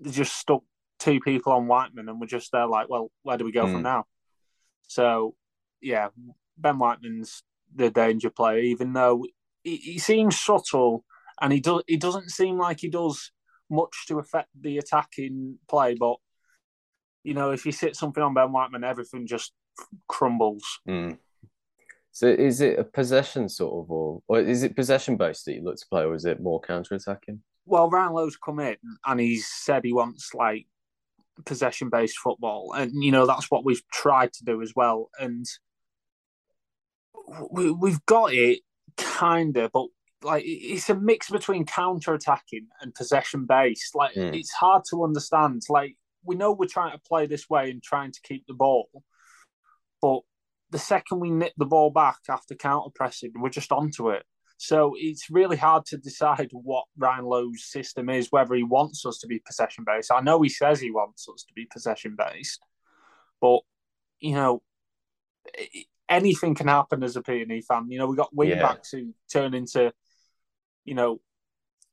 they 0.00 0.10
just 0.10 0.36
stuck 0.36 0.62
two 0.98 1.20
people 1.20 1.52
on 1.52 1.66
Whiteman 1.66 2.08
and 2.08 2.20
we're 2.20 2.26
just 2.26 2.52
there 2.52 2.66
like, 2.66 2.88
well, 2.88 3.10
where 3.22 3.36
do 3.36 3.44
we 3.44 3.52
go 3.52 3.64
mm. 3.64 3.72
from 3.72 3.76
hmm. 3.76 3.82
now? 3.82 4.04
So, 4.86 5.34
yeah, 5.80 6.08
Ben 6.56 6.78
Whiteman's 6.78 7.42
the 7.74 7.90
danger 7.90 8.30
player, 8.30 8.58
even 8.58 8.92
though 8.92 9.24
he, 9.62 9.76
he 9.76 9.98
seems 9.98 10.38
subtle 10.38 11.04
and 11.40 11.52
he 11.52 11.60
does 11.60 11.82
he 11.86 11.96
doesn't 11.96 12.30
seem 12.30 12.58
like 12.58 12.80
he 12.80 12.88
does 12.88 13.32
much 13.70 14.04
to 14.08 14.18
affect 14.18 14.48
the 14.58 14.78
attacking 14.78 15.58
play, 15.68 15.94
but 15.94 16.16
you 17.22 17.34
know, 17.34 17.50
if 17.50 17.64
you 17.64 17.72
sit 17.72 17.96
something 17.96 18.22
on 18.22 18.34
Ben 18.34 18.52
Whiteman, 18.52 18.84
everything 18.84 19.26
just 19.26 19.52
crumbles. 20.08 20.62
Mm. 20.88 21.18
So 22.14 22.28
is 22.28 22.60
it 22.60 22.78
a 22.78 22.84
possession 22.84 23.48
sort 23.48 23.84
of, 23.84 23.90
or, 23.90 24.22
or 24.28 24.38
is 24.38 24.62
it 24.62 24.76
possession 24.76 25.16
based 25.16 25.46
that 25.46 25.54
you 25.54 25.62
look 25.64 25.76
to 25.78 25.86
play, 25.90 26.04
or 26.04 26.14
is 26.14 26.24
it 26.24 26.40
more 26.40 26.60
counter 26.60 26.94
attacking? 26.94 27.42
Well, 27.66 27.90
Ryan 27.90 28.12
Lowe's 28.12 28.36
come 28.36 28.60
in 28.60 28.76
and 29.04 29.18
he's 29.18 29.48
said 29.48 29.84
he 29.84 29.92
wants 29.92 30.32
like 30.32 30.68
possession 31.44 31.90
based 31.90 32.16
football, 32.18 32.72
and 32.72 32.92
you 33.02 33.10
know 33.10 33.26
that's 33.26 33.50
what 33.50 33.64
we've 33.64 33.82
tried 33.92 34.32
to 34.34 34.44
do 34.44 34.62
as 34.62 34.72
well, 34.76 35.10
and 35.18 35.44
we, 37.50 37.72
we've 37.72 38.04
got 38.06 38.32
it 38.32 38.60
kind 38.96 39.56
of, 39.56 39.72
but 39.72 39.86
like 40.22 40.44
it's 40.46 40.88
a 40.88 40.94
mix 40.94 41.30
between 41.30 41.66
counter 41.66 42.14
attacking 42.14 42.68
and 42.80 42.94
possession 42.94 43.44
based. 43.44 43.96
Like 43.96 44.14
Mm. 44.14 44.38
it's 44.38 44.52
hard 44.52 44.84
to 44.90 45.02
understand. 45.02 45.62
Like 45.68 45.96
we 46.22 46.36
know 46.36 46.52
we're 46.52 46.66
trying 46.66 46.92
to 46.92 47.02
play 47.08 47.26
this 47.26 47.50
way 47.50 47.72
and 47.72 47.82
trying 47.82 48.12
to 48.12 48.20
keep 48.22 48.46
the 48.46 48.54
ball, 48.54 48.88
but 50.00 50.20
the 50.70 50.78
second 50.78 51.20
we 51.20 51.30
nip 51.30 51.52
the 51.56 51.66
ball 51.66 51.90
back 51.90 52.18
after 52.28 52.54
counter 52.54 52.90
pressing, 52.94 53.32
we're 53.36 53.48
just 53.48 53.72
onto 53.72 54.10
it. 54.10 54.24
So 54.56 54.94
it's 54.96 55.30
really 55.30 55.56
hard 55.56 55.84
to 55.86 55.96
decide 55.98 56.50
what 56.52 56.84
Ryan 56.96 57.24
Lowe's 57.24 57.64
system 57.64 58.08
is, 58.08 58.28
whether 58.30 58.54
he 58.54 58.62
wants 58.62 59.04
us 59.04 59.18
to 59.18 59.26
be 59.26 59.40
possession 59.44 59.84
based. 59.86 60.12
I 60.12 60.20
know 60.20 60.40
he 60.42 60.48
says 60.48 60.80
he 60.80 60.90
wants 60.90 61.28
us 61.28 61.44
to 61.48 61.54
be 61.54 61.66
possession 61.66 62.16
based, 62.16 62.60
but 63.40 63.60
you 64.20 64.34
know, 64.34 64.62
anything 66.08 66.54
can 66.54 66.68
happen 66.68 67.02
as 67.02 67.16
a 67.16 67.22
P&E 67.22 67.62
fan. 67.62 67.90
You 67.90 67.98
know, 67.98 68.06
we 68.06 68.16
got 68.16 68.34
wing 68.34 68.50
Yeah. 68.50 68.62
backs 68.62 68.90
who 68.90 69.12
turn 69.30 69.54
into, 69.54 69.92
you 70.84 70.94
know, 70.94 71.20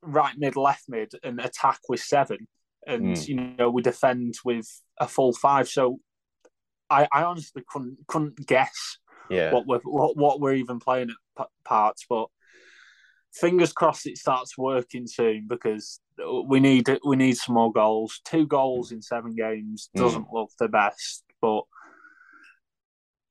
right 0.02 0.38
mid, 0.38 0.56
left 0.56 0.86
mid, 0.88 1.12
and 1.24 1.40
attack 1.40 1.80
with 1.90 2.00
seven, 2.00 2.48
and 2.88 3.16
Mm. 3.16 3.28
you 3.28 3.36
know 3.36 3.70
we 3.70 3.82
defend 3.82 4.36
with 4.44 4.68
a 4.98 5.08
full 5.08 5.34
five. 5.34 5.68
So 5.70 6.00
I, 6.92 7.08
I 7.12 7.24
honestly 7.24 7.64
couldn't 7.68 7.98
couldn't 8.08 8.46
guess 8.46 8.98
Yeah. 9.30 9.54
what 9.54 9.66
we're 9.66 9.80
what, 9.80 10.18
what 10.18 10.40
we're 10.42 10.56
even 10.56 10.80
playing 10.80 11.10
at 11.10 11.16
p- 11.38 11.52
parts, 11.64 12.06
but 12.10 12.28
fingers 13.34 13.72
crossed 13.72 14.06
it 14.08 14.18
starts 14.18 14.58
working 14.58 15.08
soon 15.08 15.48
because 15.48 16.02
we 16.48 16.60
need 16.60 17.00
we 17.06 17.16
need 17.16 17.38
some 17.38 17.56
more 17.56 17.72
goals. 17.72 18.20
Two 18.26 18.46
goals 18.46 18.92
in 18.92 19.02
seven 19.02 19.34
games 19.36 19.90
Mm. 19.96 20.02
doesn't 20.02 20.28
look 20.34 20.50
the 20.60 20.68
best, 20.68 21.24
but 21.42 21.64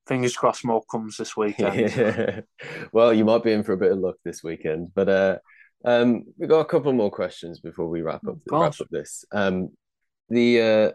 fingers 0.07 0.35
crossed 0.35 0.65
more 0.65 0.83
comes 0.91 1.17
this 1.17 1.37
weekend. 1.37 1.95
Yeah. 1.95 2.41
well, 2.91 3.13
you 3.13 3.23
might 3.25 3.43
be 3.43 3.51
in 3.53 3.63
for 3.63 3.73
a 3.73 3.77
bit 3.77 3.91
of 3.91 3.99
luck 3.99 4.15
this 4.25 4.43
weekend, 4.43 4.91
but 4.95 5.07
uh, 5.07 5.37
um, 5.85 6.23
we 6.37 6.47
got 6.47 6.59
a 6.61 6.65
couple 6.65 6.91
more 6.93 7.11
questions 7.11 7.59
before 7.59 7.87
we 7.87 8.01
wrap 8.01 8.27
up 8.27 8.37
wrap 8.51 8.73
up 8.81 8.89
this. 8.89 9.23
Um, 9.31 9.69
the 10.29 10.61
uh, 10.61 10.91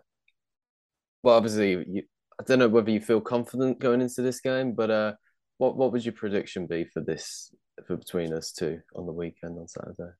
well, 1.22 1.36
obviously, 1.36 1.70
you, 1.88 2.02
I 2.38 2.44
don't 2.44 2.58
know 2.58 2.68
whether 2.68 2.90
you 2.90 3.00
feel 3.00 3.20
confident 3.20 3.78
going 3.78 4.00
into 4.00 4.22
this 4.22 4.40
game, 4.40 4.72
but 4.72 4.90
uh, 4.90 5.12
what 5.58 5.76
what 5.76 5.92
would 5.92 6.04
your 6.04 6.12
prediction 6.12 6.66
be 6.66 6.84
for 6.84 7.00
this 7.00 7.50
for 7.86 7.96
between 7.96 8.32
us 8.32 8.52
two 8.52 8.80
on 8.94 9.06
the 9.06 9.12
weekend 9.12 9.58
on 9.58 9.68
Saturday? 9.68 10.12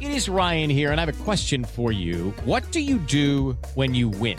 It 0.00 0.12
is 0.12 0.28
Ryan 0.28 0.70
here, 0.70 0.92
and 0.92 1.00
I 1.00 1.04
have 1.04 1.20
a 1.20 1.24
question 1.24 1.64
for 1.64 1.90
you. 1.92 2.30
What 2.44 2.70
do 2.70 2.80
you 2.80 2.98
do 2.98 3.58
when 3.74 3.94
you 3.94 4.08
win? 4.08 4.38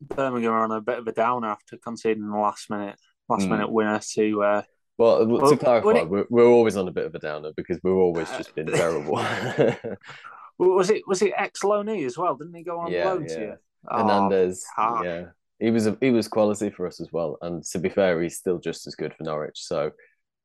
Birmingham 0.00 0.52
are 0.52 0.64
on 0.64 0.72
a 0.72 0.80
bit 0.80 0.98
of 0.98 1.06
a 1.06 1.12
downer 1.12 1.48
after 1.48 1.76
conceding 1.76 2.28
the 2.28 2.36
last 2.38 2.70
minute 2.70 2.96
last 3.28 3.46
Mm. 3.46 3.50
minute 3.50 3.70
winner 3.70 4.00
to 4.14 4.42
uh, 4.42 4.62
Well, 4.98 5.26
Well, 5.26 5.50
to 5.50 5.56
clarify, 5.56 6.00
it- 6.00 6.08
we're, 6.10 6.26
we're 6.30 6.46
always 6.46 6.76
on 6.76 6.88
a 6.88 6.92
bit 6.92 7.06
of 7.06 7.14
a 7.14 7.18
downer 7.18 7.52
because 7.56 7.78
we're 7.82 7.94
always 7.94 8.28
just 8.30 8.54
been 8.54 8.66
terrible. 8.82 9.12
was 10.58 10.90
it 10.90 11.02
was 11.06 11.22
it 11.22 11.32
ex 11.36 11.60
loanee 11.62 12.04
as 12.06 12.18
well? 12.18 12.34
Didn't 12.36 12.54
he 12.54 12.62
go 12.64 12.78
on 12.80 12.90
Yeah, 12.92 13.06
loan 13.12 13.26
to 13.26 13.32
yeah. 13.32 13.40
you? 13.40 13.54
Oh, 13.90 13.98
Hernandez, 13.98 14.64
ah. 14.76 15.02
yeah, 15.02 15.24
he 15.58 15.70
was 15.70 15.86
a, 15.86 15.96
he 16.00 16.10
was 16.10 16.28
quality 16.28 16.68
for 16.70 16.86
us 16.86 17.00
as 17.00 17.10
well. 17.12 17.38
And 17.40 17.64
to 17.64 17.78
be 17.78 17.88
fair, 17.88 18.20
he's 18.20 18.36
still 18.36 18.58
just 18.58 18.86
as 18.86 18.94
good 18.94 19.14
for 19.14 19.24
Norwich. 19.24 19.58
So, 19.62 19.92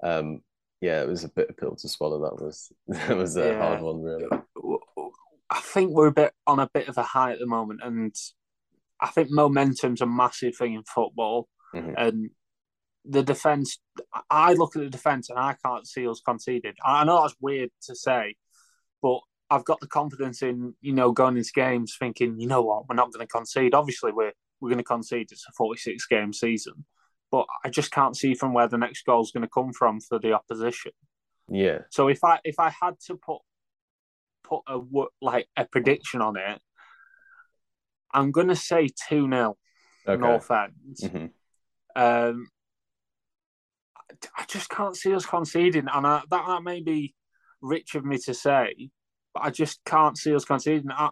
um, 0.04 0.40
yeah, 0.80 1.02
it 1.02 1.08
was 1.10 1.26
a 1.26 1.30
bit 1.30 1.50
of 1.50 1.58
pill 1.58 1.76
to 1.76 1.90
swallow. 1.90 2.22
That 2.22 2.42
was 2.42 2.72
that 2.88 3.18
was 3.18 3.36
a 3.36 3.48
Yeah. 3.48 3.58
hard 3.60 3.82
one, 3.82 4.02
really. 4.02 4.28
I 5.50 5.60
think 5.60 5.92
we're 5.92 6.08
a 6.08 6.12
bit 6.14 6.34
on 6.48 6.60
a 6.60 6.70
bit 6.74 6.88
of 6.88 6.98
a 6.98 7.04
high 7.04 7.32
at 7.34 7.40
the 7.40 7.46
moment, 7.46 7.82
and 7.84 8.16
I 9.00 9.08
think 9.08 9.30
momentum's 9.32 10.02
a 10.02 10.06
massive 10.06 10.56
thing 10.56 10.74
in 10.74 10.84
football. 10.84 11.48
Mhm. 11.74 11.94
And 11.98 12.30
the 13.04 13.24
defense, 13.24 13.80
I 14.30 14.54
look 14.54 14.76
at 14.76 14.82
the 14.82 14.90
defense 14.90 15.30
and 15.30 15.38
I 15.38 15.56
can't 15.64 15.86
see 15.86 16.08
us 16.08 16.22
conceded. 16.22 16.76
I 16.84 17.04
know 17.04 17.22
that's 17.22 17.36
weird 17.40 17.70
to 17.84 17.96
say, 17.96 18.36
but 19.02 19.20
I've 19.50 19.66
got 19.66 19.80
the 19.80 19.88
confidence 19.88 20.42
in 20.42 20.74
you 20.82 20.94
know 20.94 21.12
going 21.12 21.38
into 21.38 21.52
games 21.54 21.96
thinking, 22.00 22.40
you 22.40 22.48
know 22.48 22.64
what, 22.64 22.88
we're 22.90 22.96
not 22.96 23.12
going 23.12 23.26
to 23.26 23.32
concede. 23.32 23.74
Obviously, 23.76 24.12
we're 24.12 24.34
we're 24.60 24.70
going 24.70 24.80
to 24.80 24.84
concede. 24.84 25.32
It's 25.32 25.46
a 25.48 25.52
forty-six 25.52 26.08
game 26.08 26.34
season, 26.34 26.86
but 27.32 27.46
I 27.64 27.70
just 27.70 27.92
can't 27.92 28.18
see 28.18 28.34
from 28.34 28.54
where 28.54 28.68
the 28.68 28.78
next 28.78 29.06
goal 29.06 29.22
is 29.22 29.32
going 29.32 29.44
to 29.44 29.50
come 29.54 29.72
from 29.74 30.00
for 30.00 30.18
the 30.18 30.34
opposition. 30.34 30.94
Yeah, 31.48 31.80
So 31.92 32.08
if 32.08 32.24
I 32.24 32.40
if 32.44 32.60
I 32.60 32.70
had 32.82 33.00
to 33.08 33.18
put 33.18 33.42
put 34.44 34.62
a 34.68 34.80
like 35.22 35.48
a 35.56 35.66
prediction 35.66 36.22
on 36.22 36.38
it, 36.38 36.60
I'm 38.16 38.32
gonna 38.32 38.56
say 38.56 38.88
two 39.08 39.28
0 39.30 39.58
okay. 40.08 40.20
North 40.20 40.50
End. 40.52 40.98
Mhm. 41.02 41.32
Um, 41.96 42.50
I- 43.98 44.42
I 44.42 44.46
just 44.48 44.70
can't 44.70 44.96
see 44.96 45.14
us 45.14 45.26
conceding, 45.26 45.88
and 45.92 46.08
I, 46.08 46.24
that 46.30 46.46
that 46.48 46.64
may 46.64 46.82
be 46.82 47.16
rich 47.62 47.96
of 47.96 48.06
me 48.06 48.18
to 48.20 48.34
say, 48.34 48.90
but 49.34 49.44
I 49.44 49.50
just 49.50 49.84
can't 49.86 50.18
see 50.18 50.34
us 50.36 50.46
conceding. 50.46 50.92
I, 50.92 51.10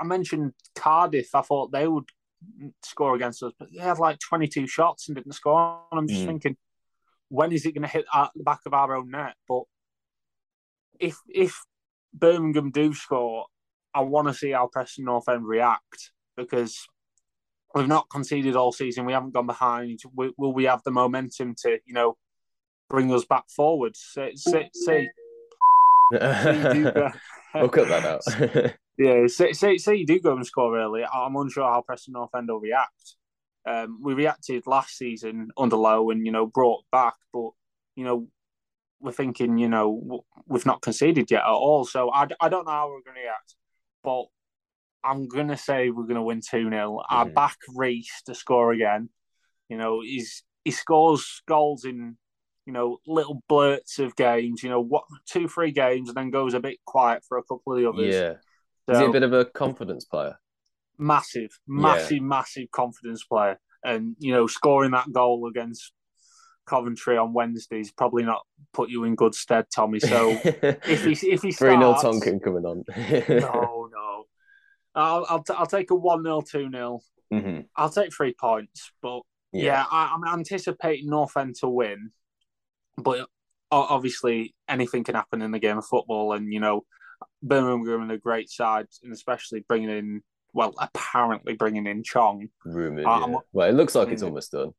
I 0.00 0.04
mentioned 0.04 0.52
Cardiff. 0.74 1.34
I 1.34 1.42
thought 1.42 1.72
they 1.72 1.86
would 1.88 2.08
score 2.82 3.14
against 3.14 3.42
us, 3.42 3.52
but 3.58 3.68
they 3.72 3.80
had 3.82 3.98
like 3.98 4.18
22 4.20 4.66
shots 4.66 5.08
and 5.08 5.16
didn't 5.16 5.32
score. 5.32 5.82
And 5.90 5.98
I'm 5.98 6.06
just 6.08 6.22
Mm. 6.22 6.26
thinking, 6.26 6.56
when 7.28 7.50
is 7.52 7.66
it 7.66 7.72
going 7.72 7.82
to 7.82 7.88
hit 7.88 8.06
at 8.14 8.30
the 8.34 8.44
back 8.44 8.60
of 8.66 8.74
our 8.74 8.94
own 8.94 9.10
net? 9.10 9.34
But 9.48 9.64
if 11.00 11.18
if 11.28 11.64
Birmingham 12.14 12.70
do 12.70 12.94
score, 12.94 13.46
I 13.94 14.00
want 14.00 14.28
to 14.28 14.34
see 14.34 14.50
how 14.52 14.68
Preston 14.68 15.04
North 15.06 15.28
End 15.28 15.46
react 15.46 16.12
because 16.36 16.86
we've 17.74 17.88
not 17.88 18.08
conceded 18.10 18.56
all 18.56 18.72
season. 18.72 19.04
We 19.04 19.12
haven't 19.12 19.34
gone 19.34 19.46
behind. 19.46 20.00
Will, 20.14 20.32
will 20.36 20.52
we 20.52 20.64
have 20.64 20.82
the 20.84 20.90
momentum 20.90 21.54
to, 21.62 21.78
you 21.84 21.94
know, 21.94 22.16
bring 22.88 23.12
us 23.12 23.24
back 23.24 23.48
forward? 23.48 23.96
Say, 23.96 24.32
say, 24.34 24.70
say, 24.72 25.08
say 26.12 26.56
you 26.56 26.72
do 26.72 26.90
go, 26.92 27.10
we'll 27.54 27.68
cut 27.68 27.88
that 27.88 28.04
out. 28.04 28.74
yeah, 28.98 29.26
say, 29.26 29.52
say, 29.52 29.76
say 29.78 29.96
you 29.96 30.06
do 30.06 30.20
go 30.20 30.34
and 30.34 30.46
score 30.46 30.78
early. 30.78 31.04
I'm 31.04 31.36
unsure 31.36 31.64
how 31.64 31.82
Preston 31.82 32.12
North 32.12 32.34
End 32.34 32.48
will 32.48 32.60
react. 32.60 33.16
Um, 33.68 33.98
we 34.00 34.14
reacted 34.14 34.66
last 34.66 34.96
season 34.96 35.50
under 35.58 35.76
Lowe 35.76 36.10
and, 36.10 36.24
you 36.24 36.32
know, 36.32 36.46
brought 36.46 36.84
back, 36.92 37.14
but, 37.32 37.50
you 37.96 38.04
know, 38.04 38.28
we're 39.00 39.12
thinking, 39.12 39.58
you 39.58 39.68
know, 39.68 40.22
we've 40.46 40.66
not 40.66 40.82
conceded 40.82 41.30
yet 41.30 41.42
at 41.42 41.48
all. 41.48 41.84
So 41.84 42.10
I, 42.10 42.26
I 42.40 42.48
don't 42.48 42.64
know 42.64 42.70
how 42.70 42.88
we're 42.88 43.02
going 43.02 43.16
to 43.16 43.22
react, 43.22 43.56
but 44.04 44.26
I'm 45.06 45.28
going 45.28 45.48
to 45.48 45.56
say 45.56 45.90
we're 45.90 46.04
going 46.04 46.16
to 46.16 46.22
win 46.22 46.40
2 46.40 46.68
0. 46.70 47.02
I 47.08 47.24
Mhm. 47.24 47.34
back 47.34 47.58
Riis 47.74 48.22
to 48.26 48.34
score 48.34 48.72
again. 48.72 49.10
You 49.68 49.76
know, 49.78 50.00
he's 50.00 50.42
he 50.64 50.70
scores 50.72 51.42
goals 51.46 51.84
in, 51.84 52.16
you 52.66 52.72
know, 52.72 52.98
little 53.06 53.42
blurts 53.48 53.98
of 53.98 54.16
games, 54.16 54.62
you 54.62 54.68
know, 54.70 54.80
what 54.80 55.04
two, 55.26 55.48
three 55.48 55.70
games, 55.70 56.08
and 56.08 56.16
then 56.16 56.30
goes 56.30 56.54
a 56.54 56.60
bit 56.60 56.78
quiet 56.84 57.22
for 57.28 57.38
a 57.38 57.42
couple 57.44 57.72
of 57.72 57.78
the 57.78 57.88
others. 57.88 58.14
yeah, 58.14 58.34
is 58.88 58.98
he 59.00 59.06
a 59.06 59.10
bit 59.10 59.22
of 59.22 59.32
a 59.32 59.44
confidence 59.44 60.04
player? 60.04 60.36
massive, 60.98 61.50
massive, 61.68 62.22
massive 62.22 62.70
confidence 62.70 63.22
player. 63.24 63.58
and 63.84 64.16
you 64.18 64.32
know 64.32 64.46
scoring 64.46 64.92
that 64.92 65.12
goal 65.12 65.46
against 65.46 65.92
Coventry 66.66 67.16
on 67.16 67.32
Wednesday's 67.32 67.92
probably 67.92 68.24
not 68.24 68.42
put 68.72 68.90
you 68.90 69.04
in 69.04 69.14
good 69.14 69.34
stead, 69.34 69.66
Tommy. 69.72 70.00
So 70.00 70.36
if 70.88 71.04
he 71.04 71.12
if 71.12 71.42
he 71.42 71.52
starts, 71.52 71.58
three 71.58 71.76
0 71.76 71.96
Tonkin 72.00 72.40
coming 72.40 72.64
on. 72.64 72.82
no, 73.28 73.88
no, 73.92 74.05
I'll 74.96 75.26
I'll, 75.28 75.42
t- 75.42 75.54
I'll 75.56 75.66
take 75.66 75.90
a 75.90 75.94
one 75.94 76.22
0 76.24 76.40
two 76.40 76.70
0 76.70 77.00
hmm 77.30 77.60
I'll 77.76 77.90
take 77.90 78.12
three 78.14 78.34
points, 78.34 78.90
but 79.02 79.20
yeah, 79.52 79.84
I, 79.90 80.12
I'm 80.14 80.24
anticipating 80.38 81.08
North 81.08 81.36
End 81.36 81.54
to 81.60 81.68
win, 81.68 82.10
but 82.96 83.28
obviously 83.70 84.54
anything 84.68 85.02
can 85.04 85.14
happen 85.14 85.42
in 85.42 85.50
the 85.50 85.58
game 85.58 85.78
of 85.78 85.86
football, 85.86 86.32
and 86.32 86.52
you 86.52 86.60
know 86.60 86.84
Birmingham 87.42 88.10
are 88.10 88.14
a 88.14 88.18
great 88.18 88.48
side, 88.50 88.86
and 89.02 89.12
especially 89.12 89.64
bringing 89.68 89.90
in 89.90 90.22
well, 90.52 90.74
apparently 90.80 91.54
bringing 91.54 91.86
in 91.86 92.02
Chong. 92.02 92.48
Rumored. 92.64 93.04
I'm- 93.04 93.32
yeah. 93.32 93.38
Well, 93.52 93.68
it 93.68 93.72
looks 93.74 93.94
like 93.94 94.08
it's 94.08 94.22
Mm. 94.22 94.26
almost 94.28 94.52
done. 94.52 94.72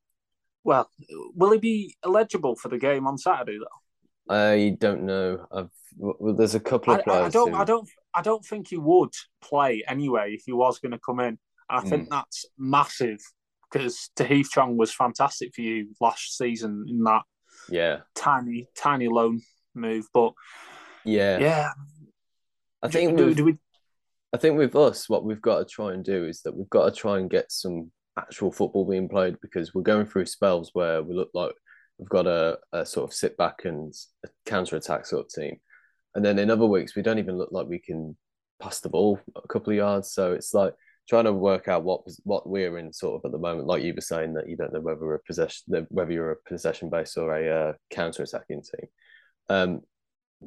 Well, 0.64 0.90
will 1.36 1.52
he 1.52 1.60
be 1.60 1.96
eligible 2.04 2.56
for 2.56 2.68
the 2.70 2.78
game 2.80 3.06
on 3.08 3.18
Saturday 3.18 3.60
though? 3.60 4.34
I 4.34 4.76
don't 4.80 5.04
know. 5.04 5.46
I've 5.52 5.70
well, 5.98 6.34
there's 6.34 6.56
a 6.56 6.60
couple 6.60 6.94
I, 6.94 6.98
of 6.98 7.02
I- 7.02 7.04
players. 7.04 7.26
I 7.26 7.30
don't, 7.30 7.52
who- 7.52 7.58
I 7.58 7.64
don't, 7.64 7.90
I 8.18 8.22
don't 8.22 8.44
think 8.44 8.70
he 8.70 8.78
would 8.78 9.14
play 9.42 9.84
anyway 9.88 10.34
if 10.34 10.44
he 10.46 10.54
was 10.54 10.80
going 10.80 10.92
to 10.92 11.00
come 11.00 11.20
in. 11.20 11.28
And 11.28 11.38
I 11.70 11.82
Hmm. 11.82 11.90
think 11.90 12.10
that's 12.10 12.46
massive 12.58 13.20
because 13.72 14.10
Tahith 14.18 14.50
Chong 14.52 14.76
was 14.76 14.94
fantastic 14.94 15.54
for 15.54 15.62
you 15.62 15.90
last 16.02 16.38
season 16.38 16.86
in 16.88 17.04
that 17.04 17.22
Yeah, 17.70 18.00
tiny, 18.16 18.68
tiny 18.76 19.08
loan 19.08 19.42
move. 19.76 20.06
But 20.14 20.34
yeah. 21.06 21.40
yeah, 21.40 21.70
I 22.82 22.88
think 22.88 23.18
do, 23.18 23.26
with, 23.26 23.38
do 23.38 23.46
we? 23.46 23.58
I 24.34 24.38
think 24.38 24.58
with 24.58 24.76
us, 24.76 25.08
what 25.10 25.24
we've 25.24 25.42
got 25.42 25.60
to 25.60 25.66
try 25.66 25.94
and 25.94 26.04
do 26.04 26.26
is 26.26 26.42
that 26.42 26.56
we've 26.56 26.70
got 26.70 26.86
to 26.86 26.92
try 26.92 27.20
and 27.20 27.30
get 27.30 27.52
some 27.52 27.92
actual 28.18 28.52
football 28.52 28.90
being 28.90 29.08
played 29.08 29.38
because 29.42 29.74
we're 29.74 29.82
going 29.84 30.06
through 30.06 30.26
spells 30.26 30.72
where 30.74 31.04
we 31.04 31.14
look 31.14 31.30
like 31.34 31.54
we've 31.98 32.10
got 32.10 32.28
a, 32.28 32.58
a 32.74 32.86
sort 32.86 33.10
of 33.10 33.14
sit 33.14 33.38
back 33.38 33.66
and 33.66 33.94
a 34.26 34.30
counter 34.46 34.76
attack 34.76 35.06
sort 35.06 35.26
of 35.26 35.30
team, 35.32 35.58
and 36.18 36.26
then 36.26 36.40
in 36.40 36.50
other 36.50 36.66
weeks 36.66 36.96
we 36.96 37.04
don't 37.04 37.20
even 37.20 37.38
look 37.38 37.52
like 37.52 37.68
we 37.68 37.78
can 37.78 38.18
pass 38.60 38.80
the 38.80 38.90
ball 38.90 39.20
a 39.36 39.48
couple 39.48 39.72
of 39.72 39.78
yards. 39.78 40.12
So 40.12 40.34
it's 40.34 40.52
like 40.52 40.74
trying 41.08 41.26
to 41.26 41.32
work 41.32 41.68
out 41.68 41.84
what 41.84 42.02
what 42.24 42.50
we're 42.50 42.80
in 42.80 42.92
sort 42.92 43.16
of 43.16 43.26
at 43.26 43.32
the 43.32 43.38
moment. 43.38 43.68
Like 43.68 43.84
you 43.84 43.94
were 43.94 44.02
saying 44.02 44.34
that 44.34 44.50
you 44.50 44.58
don't 44.58 44.74
know 44.74 44.82
whether 44.82 45.14
a 45.14 45.20
possession 45.20 45.86
whether 45.90 46.12
you're 46.12 46.32
a 46.32 46.50
possession 46.50 46.90
based 46.90 47.20
or 47.20 47.38
a 47.38 47.70
uh, 47.70 47.74
counter 47.92 48.24
attacking 48.24 48.64
team. 48.64 48.90
Um, 49.48 49.82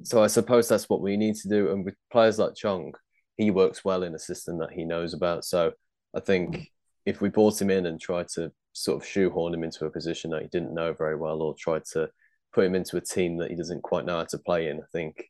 so 0.02 0.24
I 0.24 0.26
suppose 0.26 0.68
that's 0.68 0.88
what 0.88 1.02
we 1.02 1.16
need 1.16 1.36
to 1.36 1.48
do. 1.48 1.70
And 1.70 1.84
with 1.84 1.94
players 2.10 2.40
like 2.40 2.56
Chong, 2.56 2.92
he 3.36 3.52
works 3.52 3.84
well 3.84 4.02
in 4.02 4.14
a 4.16 4.18
system 4.18 4.58
that 4.58 4.72
he 4.72 4.84
knows 4.84 5.14
about. 5.14 5.44
So 5.44 5.72
I 6.16 6.20
think 6.20 6.68
if 7.06 7.20
we 7.20 7.28
brought 7.28 7.62
him 7.62 7.70
in 7.70 7.86
and 7.86 8.00
tried 8.00 8.26
to 8.34 8.50
sort 8.72 9.00
of 9.00 9.08
shoehorn 9.08 9.54
him 9.54 9.62
into 9.62 9.86
a 9.86 9.90
position 9.90 10.32
that 10.32 10.42
he 10.42 10.48
didn't 10.48 10.74
know 10.74 10.92
very 10.92 11.16
well, 11.16 11.42
or 11.42 11.54
tried 11.56 11.84
to 11.92 12.08
put 12.52 12.64
him 12.64 12.74
into 12.74 12.96
a 12.96 13.00
team 13.00 13.38
that 13.38 13.50
he 13.50 13.56
doesn't 13.56 13.84
quite 13.84 14.04
know 14.04 14.18
how 14.18 14.24
to 14.24 14.38
play 14.38 14.68
in, 14.68 14.78
I 14.78 14.86
think 14.92 15.24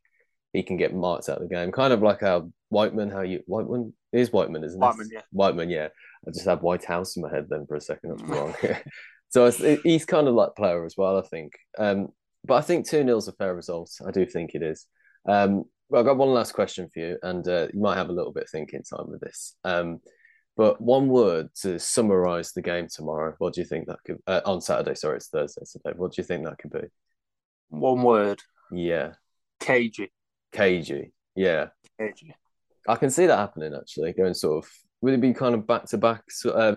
he 0.53 0.63
can 0.63 0.77
get 0.77 0.95
marked 0.95 1.29
out 1.29 1.41
of 1.41 1.49
the 1.49 1.55
game. 1.55 1.73
Kind 1.73 1.93
of 1.93 2.03
like 2.03 2.21
how 2.21 2.51
Whiteman, 2.69 3.11
how 3.11 3.21
you 3.23 3.43
Whiteman 3.47 3.93
it 4.13 4.21
is 4.21 4.33
Whiteman, 4.33 4.65
isn't 4.65 4.81
Whiteman, 4.81 5.07
it? 5.07 5.15
yeah. 5.15 5.21
Whiteman, 5.33 5.71
yeah. 5.71 5.89
I 6.27 6.31
just 6.33 6.47
had 6.47 6.63
White 6.63 6.85
House 6.85 7.17
in 7.17 7.23
my 7.23 7.31
head 7.31 7.47
then 7.49 7.67
for 7.67 7.77
a 7.77 7.81
second. 7.81 8.11
That's 8.11 8.23
wrong. 8.29 8.55
so 9.29 9.47
it's, 9.47 9.59
he's 9.83 10.05
kind 10.05 10.29
of 10.29 10.35
like 10.35 10.57
player 10.57 10.85
as 10.85 10.97
well, 10.97 11.17
I 11.19 11.23
think. 11.23 11.53
Um, 11.79 12.09
but 12.45 12.55
I 12.55 12.61
think 12.63 12.89
2 12.89 13.05
0's 13.05 13.29
a 13.29 13.33
fair 13.33 13.55
result. 13.55 13.91
I 14.07 14.11
do 14.11 14.27
think 14.27 14.55
it 14.55 14.63
is. 14.63 14.87
Um, 15.29 15.65
well, 15.89 16.01
I've 16.01 16.07
got 16.07 16.17
one 16.17 16.33
last 16.33 16.53
question 16.53 16.89
for 16.93 17.01
you, 17.01 17.19
and 17.23 17.47
uh, 17.47 17.69
you 17.73 17.81
might 17.81 17.97
have 17.97 18.09
a 18.09 18.13
little 18.13 18.33
bit 18.33 18.45
of 18.45 18.51
thinking 18.51 18.83
time 18.83 19.11
with 19.11 19.21
this. 19.21 19.55
Um, 19.65 20.01
but 20.57 20.81
one 20.81 21.09
word 21.09 21.49
to 21.63 21.79
summarize 21.79 22.53
the 22.53 22.63
game 22.63 22.87
tomorrow. 22.93 23.35
What 23.39 23.55
do 23.55 23.61
you 23.61 23.67
think 23.67 23.87
that 23.87 23.99
could 24.05 24.19
uh, 24.27 24.41
on 24.45 24.61
Saturday? 24.61 24.95
Sorry, 24.95 25.17
it's 25.17 25.29
Thursday 25.29 25.63
today. 25.71 25.95
What 25.97 26.13
do 26.13 26.21
you 26.23 26.27
think 26.27 26.45
that 26.45 26.59
could 26.59 26.73
be? 26.73 26.89
One 27.69 28.03
word, 28.03 28.41
Yeah, 28.73 29.13
cagey, 29.61 30.11
cagey. 30.53 31.13
Yeah, 31.35 31.69
cagey. 31.99 32.35
I 32.89 32.97
can 32.97 33.11
see 33.11 33.27
that 33.27 33.39
happening 33.39 33.75
actually. 33.75 34.13
Going 34.13 34.35
sort 34.35 34.65
of 34.65 34.71
would 35.03 35.15
it 35.15 35.21
be 35.21 35.33
kind 35.33 35.55
of 35.55 35.67
back 35.67 35.87
to 35.87 35.99
back, 35.99 36.25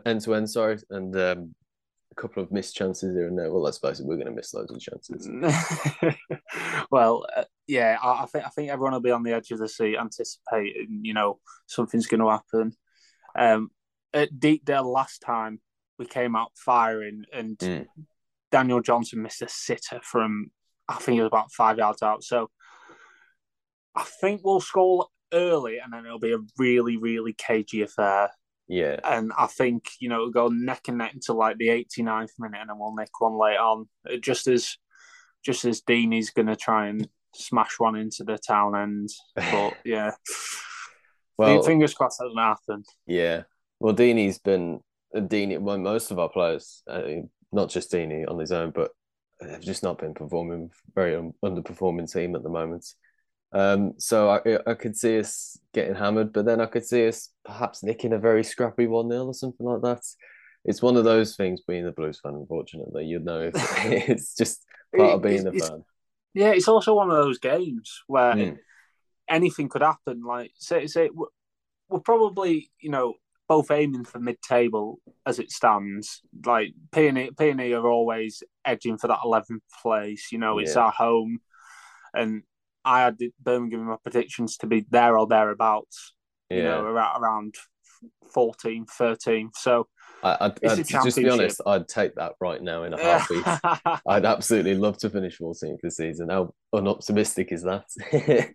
end 0.06 0.22
to 0.22 0.36
end? 0.36 0.50
Sorry, 0.50 0.78
and 0.90 1.16
um, 1.16 1.56
a 2.12 2.22
couple 2.22 2.42
of 2.44 2.52
missed 2.52 2.76
chances 2.76 3.16
here 3.16 3.28
and 3.28 3.38
there. 3.38 3.52
Well, 3.52 3.62
let's 3.62 3.80
face 3.80 4.00
it, 4.00 4.06
we're 4.06 4.16
going 4.16 4.28
to 4.28 4.32
miss 4.32 4.54
loads 4.54 4.72
of 4.72 4.80
chances. 4.80 5.30
well, 6.92 7.26
uh, 7.36 7.44
yeah, 7.68 7.98
I, 8.02 8.24
I 8.24 8.26
think 8.28 8.46
I 8.46 8.50
think 8.50 8.70
everyone 8.70 8.94
will 8.94 9.02
be 9.02 9.12
on 9.12 9.24
the 9.24 9.34
edge 9.34 9.52
of 9.52 9.60
the 9.60 9.68
seat, 9.68 9.98
anticipating 9.98 11.02
you 11.04 11.14
know 11.14 11.40
something's 11.68 12.08
going 12.08 12.22
to 12.22 12.30
happen. 12.30 12.74
Um, 13.38 13.72
at 14.14 14.40
Deepdale 14.40 14.92
last 14.92 15.22
time, 15.26 15.60
we 15.98 16.06
came 16.06 16.36
out 16.36 16.52
firing, 16.56 17.26
and 17.34 17.58
Mm. 17.58 17.88
Daniel 18.52 18.82
Johnson 18.82 19.24
missed 19.24 19.42
a 19.42 19.50
sitter 19.50 20.00
from 20.04 20.52
I 20.88 20.96
think 20.96 21.18
it 21.18 21.24
was 21.24 21.28
about 21.28 21.52
five 21.52 21.80
yards 21.80 22.04
out. 22.04 22.24
So 22.24 22.52
I 23.96 24.04
think 24.22 24.42
we'll 24.44 24.60
score 24.62 25.08
early, 25.34 25.78
and 25.80 25.92
then 25.94 26.06
it'll 26.06 26.20
be 26.20 26.34
a 26.34 26.40
really 26.58 26.98
really 26.98 27.34
cagey 27.34 27.82
affair. 27.82 28.30
Yeah, 28.68 29.00
And 29.04 29.32
I 29.38 29.48
think 29.48 29.90
you 30.00 30.08
know 30.10 30.16
it'll 30.16 30.32
go 30.32 30.48
neck 30.48 30.88
and 30.88 30.98
neck 30.98 31.14
until 31.14 31.36
like 31.36 31.58
the 31.58 31.68
89th 31.68 32.30
minute, 32.40 32.62
and 32.62 32.70
then 32.70 32.80
we'll 32.80 32.96
nick 32.96 33.10
one 33.20 33.38
late 33.38 33.58
on, 33.58 33.88
Uh, 34.10 34.16
just 34.18 34.48
as 34.48 34.78
just 35.44 35.66
as 35.66 35.82
Deeney's 35.82 36.30
going 36.30 36.48
to 36.48 36.56
try 36.56 36.88
and 36.88 37.08
smash 37.36 37.76
one 37.80 37.96
into 37.98 38.24
the 38.24 38.38
town 38.38 38.76
end. 38.76 39.10
But 39.36 39.74
yeah, 39.84 40.12
well, 41.38 41.62
fingers 41.64 41.94
crossed 41.94 42.20
that 42.20 42.26
doesn't 42.26 42.38
happen. 42.38 42.84
yeah. 43.06 43.44
Well, 43.80 43.94
Deeney's 43.94 44.38
been 44.40 44.80
Deeney. 45.14 45.60
Well, 45.60 45.78
most 45.78 46.12
of 46.12 46.20
our 46.20 46.30
players, 46.30 46.84
uh, 46.88 47.02
not 47.52 47.70
just 47.70 47.92
Deeney 47.92 48.24
on 48.30 48.40
his 48.40 48.52
own, 48.54 48.72
but 48.72 48.92
they've 49.42 49.60
just 49.60 49.84
not 49.84 49.98
been 49.98 50.14
performing. 50.14 50.70
Very 50.96 51.16
un- 51.18 51.34
underperforming 51.44 52.10
team 52.12 52.36
at 52.36 52.44
the 52.44 52.50
moment. 52.50 52.86
Um, 53.54 53.94
so 53.98 54.30
I, 54.30 54.58
I 54.70 54.74
could 54.74 54.98
see 54.98 55.20
us 55.20 55.58
getting 55.74 55.96
hammered, 55.96 56.34
but 56.34 56.46
then 56.46 56.60
I 56.60 56.66
could 56.66 56.86
see 56.86 57.08
us 57.08 57.30
perhaps 57.46 57.84
nicking 57.84 58.13
a 58.13 58.18
very 58.20 58.44
scrappy 58.44 58.88
one 58.88 59.10
0 59.10 59.26
or 59.28 59.34
something 59.34 59.66
like 59.66 59.82
that. 59.84 60.02
It's 60.66 60.82
one 60.82 60.98
of 60.98 61.04
those 61.04 61.36
things 61.36 61.62
being 61.68 61.86
a 61.86 61.92
Blues 61.92 62.20
fan. 62.22 62.34
Unfortunately, 62.34 63.06
you 63.06 63.20
know, 63.20 63.42
it's, 63.42 63.60
it's 63.86 64.36
just 64.36 64.66
part 64.96 65.13
of 65.13 65.22
being 65.22 65.46
a 65.46 65.50
It's- 65.54 65.70
fan. 65.70 65.84
Yeah, 66.36 66.50
it's 66.50 66.68
also 66.68 66.96
one 66.96 67.12
of 67.12 67.16
those 67.18 67.38
games 67.38 68.02
where 68.08 68.34
Mm. 68.34 68.58
anything 69.30 69.70
could 69.70 69.84
happen. 69.84 70.24
Like 70.24 70.52
say 70.58 70.88
say 70.88 71.10
we're- 71.13 71.30
we're 71.89 72.00
probably 72.00 72.72
you 72.80 72.89
know 72.89 73.13
both 73.48 73.70
aiming 73.70 74.06
for 74.06 74.20
mid-table 74.20 75.00
as 75.28 75.38
it 75.38 75.52
stands. 75.52 76.22
Like 76.44 76.74
Peony, 76.92 77.30
Peony 77.38 77.74
are 77.74 77.86
always 77.88 78.42
edging 78.66 78.98
for 78.98 79.10
that 79.10 79.20
eleventh 79.24 79.62
place. 79.84 80.32
You 80.32 80.39
know, 80.39 80.58
it's 80.58 80.74
Yeah. 80.76 80.86
our 80.86 80.92
home, 80.92 81.39
and 82.16 82.42
I 82.86 83.02
had 83.02 83.17
Birmingham 83.39 83.82
in 83.82 83.88
my 83.88 83.98
predictions 84.02 84.58
to 84.58 84.67
be 84.67 84.86
there 84.89 85.17
or 85.17 85.28
thereabouts. 85.28 86.13
Yeah. 86.50 86.58
You 86.58 86.63
know, 86.63 86.82
around, 86.84 87.22
around 87.22 87.56
14, 88.34 88.86
13. 88.86 89.52
So 89.56 89.88
I, 90.24 90.38
I'd, 90.41 90.60
It's 90.62 90.91
a 90.91 90.98
I'd- 90.98 91.06
just 91.06 91.15
to 91.17 91.24
be 91.24 91.30
honest, 91.30 91.62
I'd 91.65 91.88
take 91.88 92.15
that 92.15 92.34
right 92.39 92.62
now 92.62 92.84
in 92.84 92.93
a 92.93 93.02
heartbeat. 93.02 94.02
I'd 94.08 94.26
absolutely 94.26 94.76
love 94.76 94.98
to 95.00 95.10
finish 95.10 95.38
14th 95.39 95.80
this 95.82 95.98
season. 95.98 96.30
How 96.30 96.54
unoptimistic 96.74 97.52
is 97.52 97.63
that? 97.63 97.86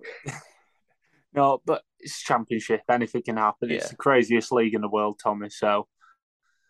no, 1.35 1.61
but 1.65 1.83
it's 2.01 2.23
championship. 2.23 2.83
Anything 2.89 3.23
can 3.23 3.37
happen. 3.37 3.71
It's 3.71 3.91
the 3.91 3.97
craziest 3.97 4.53
league 4.53 4.75
in 4.75 4.81
the 4.81 4.89
world, 4.89 5.21
Tommy. 5.23 5.51
So, 5.51 5.87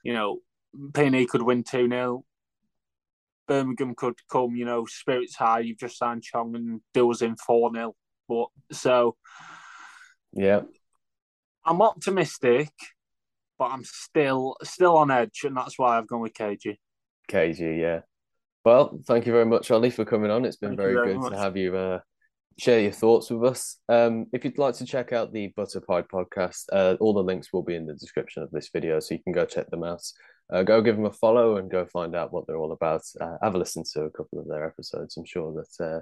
you 0.03 0.13
know, 0.13 0.39
Peony 0.95 1.27
could 1.27 1.43
win 1.43 1.65
2 1.65 1.89
0. 1.89 2.25
Birmingham 3.49 3.95
could 3.97 4.15
come, 4.31 4.55
you 4.55 4.65
know, 4.65 4.85
spirits 4.87 5.35
high. 5.35 5.61
You've 5.61 5.79
just 5.79 5.99
signed 5.99 6.23
Chong 6.23 6.55
and 6.55 6.81
do 6.95 7.11
us 7.11 7.23
in 7.23 7.37
4 7.37 7.73
0. 7.75 7.95
But 8.29 8.49
so 8.71 9.17
yeah, 10.33 10.61
I'm 11.65 11.83
optimistic, 11.83 12.71
but 13.59 13.67
I'm 13.67 13.85
still 13.85 14.57
still 14.63 14.97
on 14.97 15.11
edge, 15.11 15.41
and 15.45 15.57
that's 15.57 15.79
why 15.79 15.99
I've 15.99 16.07
gone 16.07 16.21
with 16.21 16.35
KG. 16.35 16.77
KG, 17.31 17.81
yeah. 17.81 18.01
Well, 18.65 19.01
thank 19.07 19.27
you 19.27 19.33
very 19.33 19.47
much, 19.47 19.71
Ollie, 19.71 19.91
for 19.91 20.05
coming 20.05 20.31
on. 20.31 20.45
It's 20.45 20.57
been 20.57 20.71
Thank 20.71 20.81
very, 20.81 20.95
very 20.95 21.13
good 21.15 21.21
much. 21.21 21.33
to 21.33 21.39
have 21.39 21.57
you 21.57 21.77
uh, 21.77 22.01
share 22.59 22.81
your 22.81 22.93
thoughts 22.93 23.31
with 23.31 23.45
us. 23.45 23.79
Um, 23.89 24.27
if 24.33 24.45
you'd 24.45 24.59
like 24.59 24.75
to 24.77 24.85
check 24.85 25.13
out 25.13 25.33
the 25.33 25.53
Butterpie 25.57 26.05
podcast, 26.13 26.65
uh, 26.73 26.97
all 27.01 27.15
the 27.15 27.23
links 27.23 27.53
will 27.53 27.63
be 27.63 27.77
in 27.77 27.87
the 27.87 27.95
description 27.95 28.43
of 28.43 28.51
this 28.51 28.69
video, 28.73 29.01
so 29.01 29.15
you 29.15 29.23
can 29.23 29.33
go 29.33 29.47
check 29.47 29.71
them 29.71 29.85
out. 29.85 30.03
Uh, 30.53 30.63
go 30.63 30.81
give 30.81 30.97
them 30.97 31.05
a 31.05 31.13
follow 31.13 31.57
and 31.59 31.71
go 31.71 31.85
find 31.87 32.17
out 32.17 32.33
what 32.33 32.47
they're 32.47 32.57
all 32.57 32.73
about. 32.73 33.03
Uh, 33.21 33.37
have 33.43 33.55
a 33.55 33.59
listen 33.59 33.85
to 33.93 34.03
a 34.05 34.11
couple 34.11 34.39
of 34.39 34.49
their 34.49 34.65
episodes. 34.67 35.17
I'm 35.17 35.25
sure 35.27 35.53
that 35.53 35.85
uh, 35.85 36.01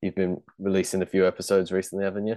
you've 0.00 0.14
been 0.14 0.40
releasing 0.58 1.02
a 1.02 1.06
few 1.06 1.26
episodes 1.26 1.72
recently, 1.72 2.04
haven't 2.04 2.26
you? 2.28 2.36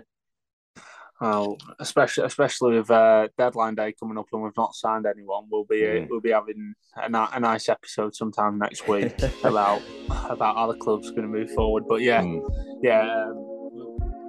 Oh, 1.23 1.55
especially 1.79 2.23
especially 2.25 2.77
with 2.77 2.89
uh, 2.89 3.27
deadline 3.37 3.75
day 3.75 3.93
coming 3.99 4.17
up 4.17 4.25
and 4.33 4.41
we've 4.41 4.57
not 4.57 4.73
signed 4.73 5.05
anyone, 5.05 5.45
we'll 5.51 5.65
be 5.65 5.75
Mm. 5.81 6.07
we'll 6.09 6.19
be 6.19 6.31
having 6.31 6.73
a, 6.97 7.29
a 7.33 7.39
nice 7.39 7.69
episode 7.69 8.15
sometime 8.15 8.57
next 8.57 8.87
week 8.87 9.13
about 9.43 9.83
about 10.31 10.55
how 10.55 10.65
the 10.65 10.73
club's 10.79 11.11
going 11.11 11.21
to 11.21 11.27
move 11.27 11.51
forward. 11.51 11.83
But 11.87 12.01
yeah, 12.01 12.23
Mm, 12.23 12.41
yeah, 12.81 13.25
um, 13.27 13.35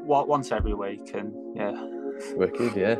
once 0.07 0.53
every 0.53 0.75
week, 0.75 1.15
and 1.15 1.33
yeah, 1.57 1.73
wicked, 2.37 2.77
yeah. 2.77 2.97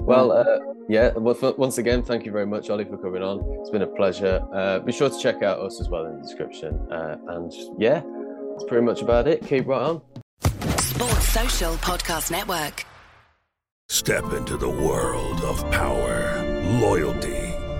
Well, 0.00 0.32
uh, 0.32 0.58
Yeah, 0.88 1.12
well, 1.16 1.54
once 1.56 1.78
again, 1.78 2.02
thank 2.02 2.26
you 2.26 2.32
very 2.32 2.44
much, 2.46 2.68
Ollie, 2.68 2.84
for 2.84 2.98
coming 2.98 3.22
on. 3.22 3.40
It's 3.60 3.70
been 3.70 3.82
a 3.82 3.86
pleasure. 3.86 4.46
Uh, 4.52 4.80
be 4.80 4.92
sure 4.92 5.08
to 5.08 5.18
check 5.18 5.42
out 5.42 5.58
us 5.60 5.80
as 5.80 5.88
well 5.88 6.04
in 6.06 6.16
the 6.16 6.22
description. 6.22 6.74
Uh, 6.92 7.16
and 7.28 7.52
yeah, 7.78 8.02
that's 8.52 8.64
pretty 8.64 8.84
much 8.84 9.00
about 9.00 9.26
it. 9.26 9.46
Keep 9.46 9.66
right 9.66 9.80
on. 9.80 10.02
Sports 10.78 11.28
Social 11.28 11.72
Podcast 11.76 12.30
Network. 12.30 12.84
Step 13.88 14.24
into 14.32 14.56
the 14.56 14.68
world 14.68 15.40
of 15.42 15.58
power, 15.70 16.42
loyalty, 16.80 17.43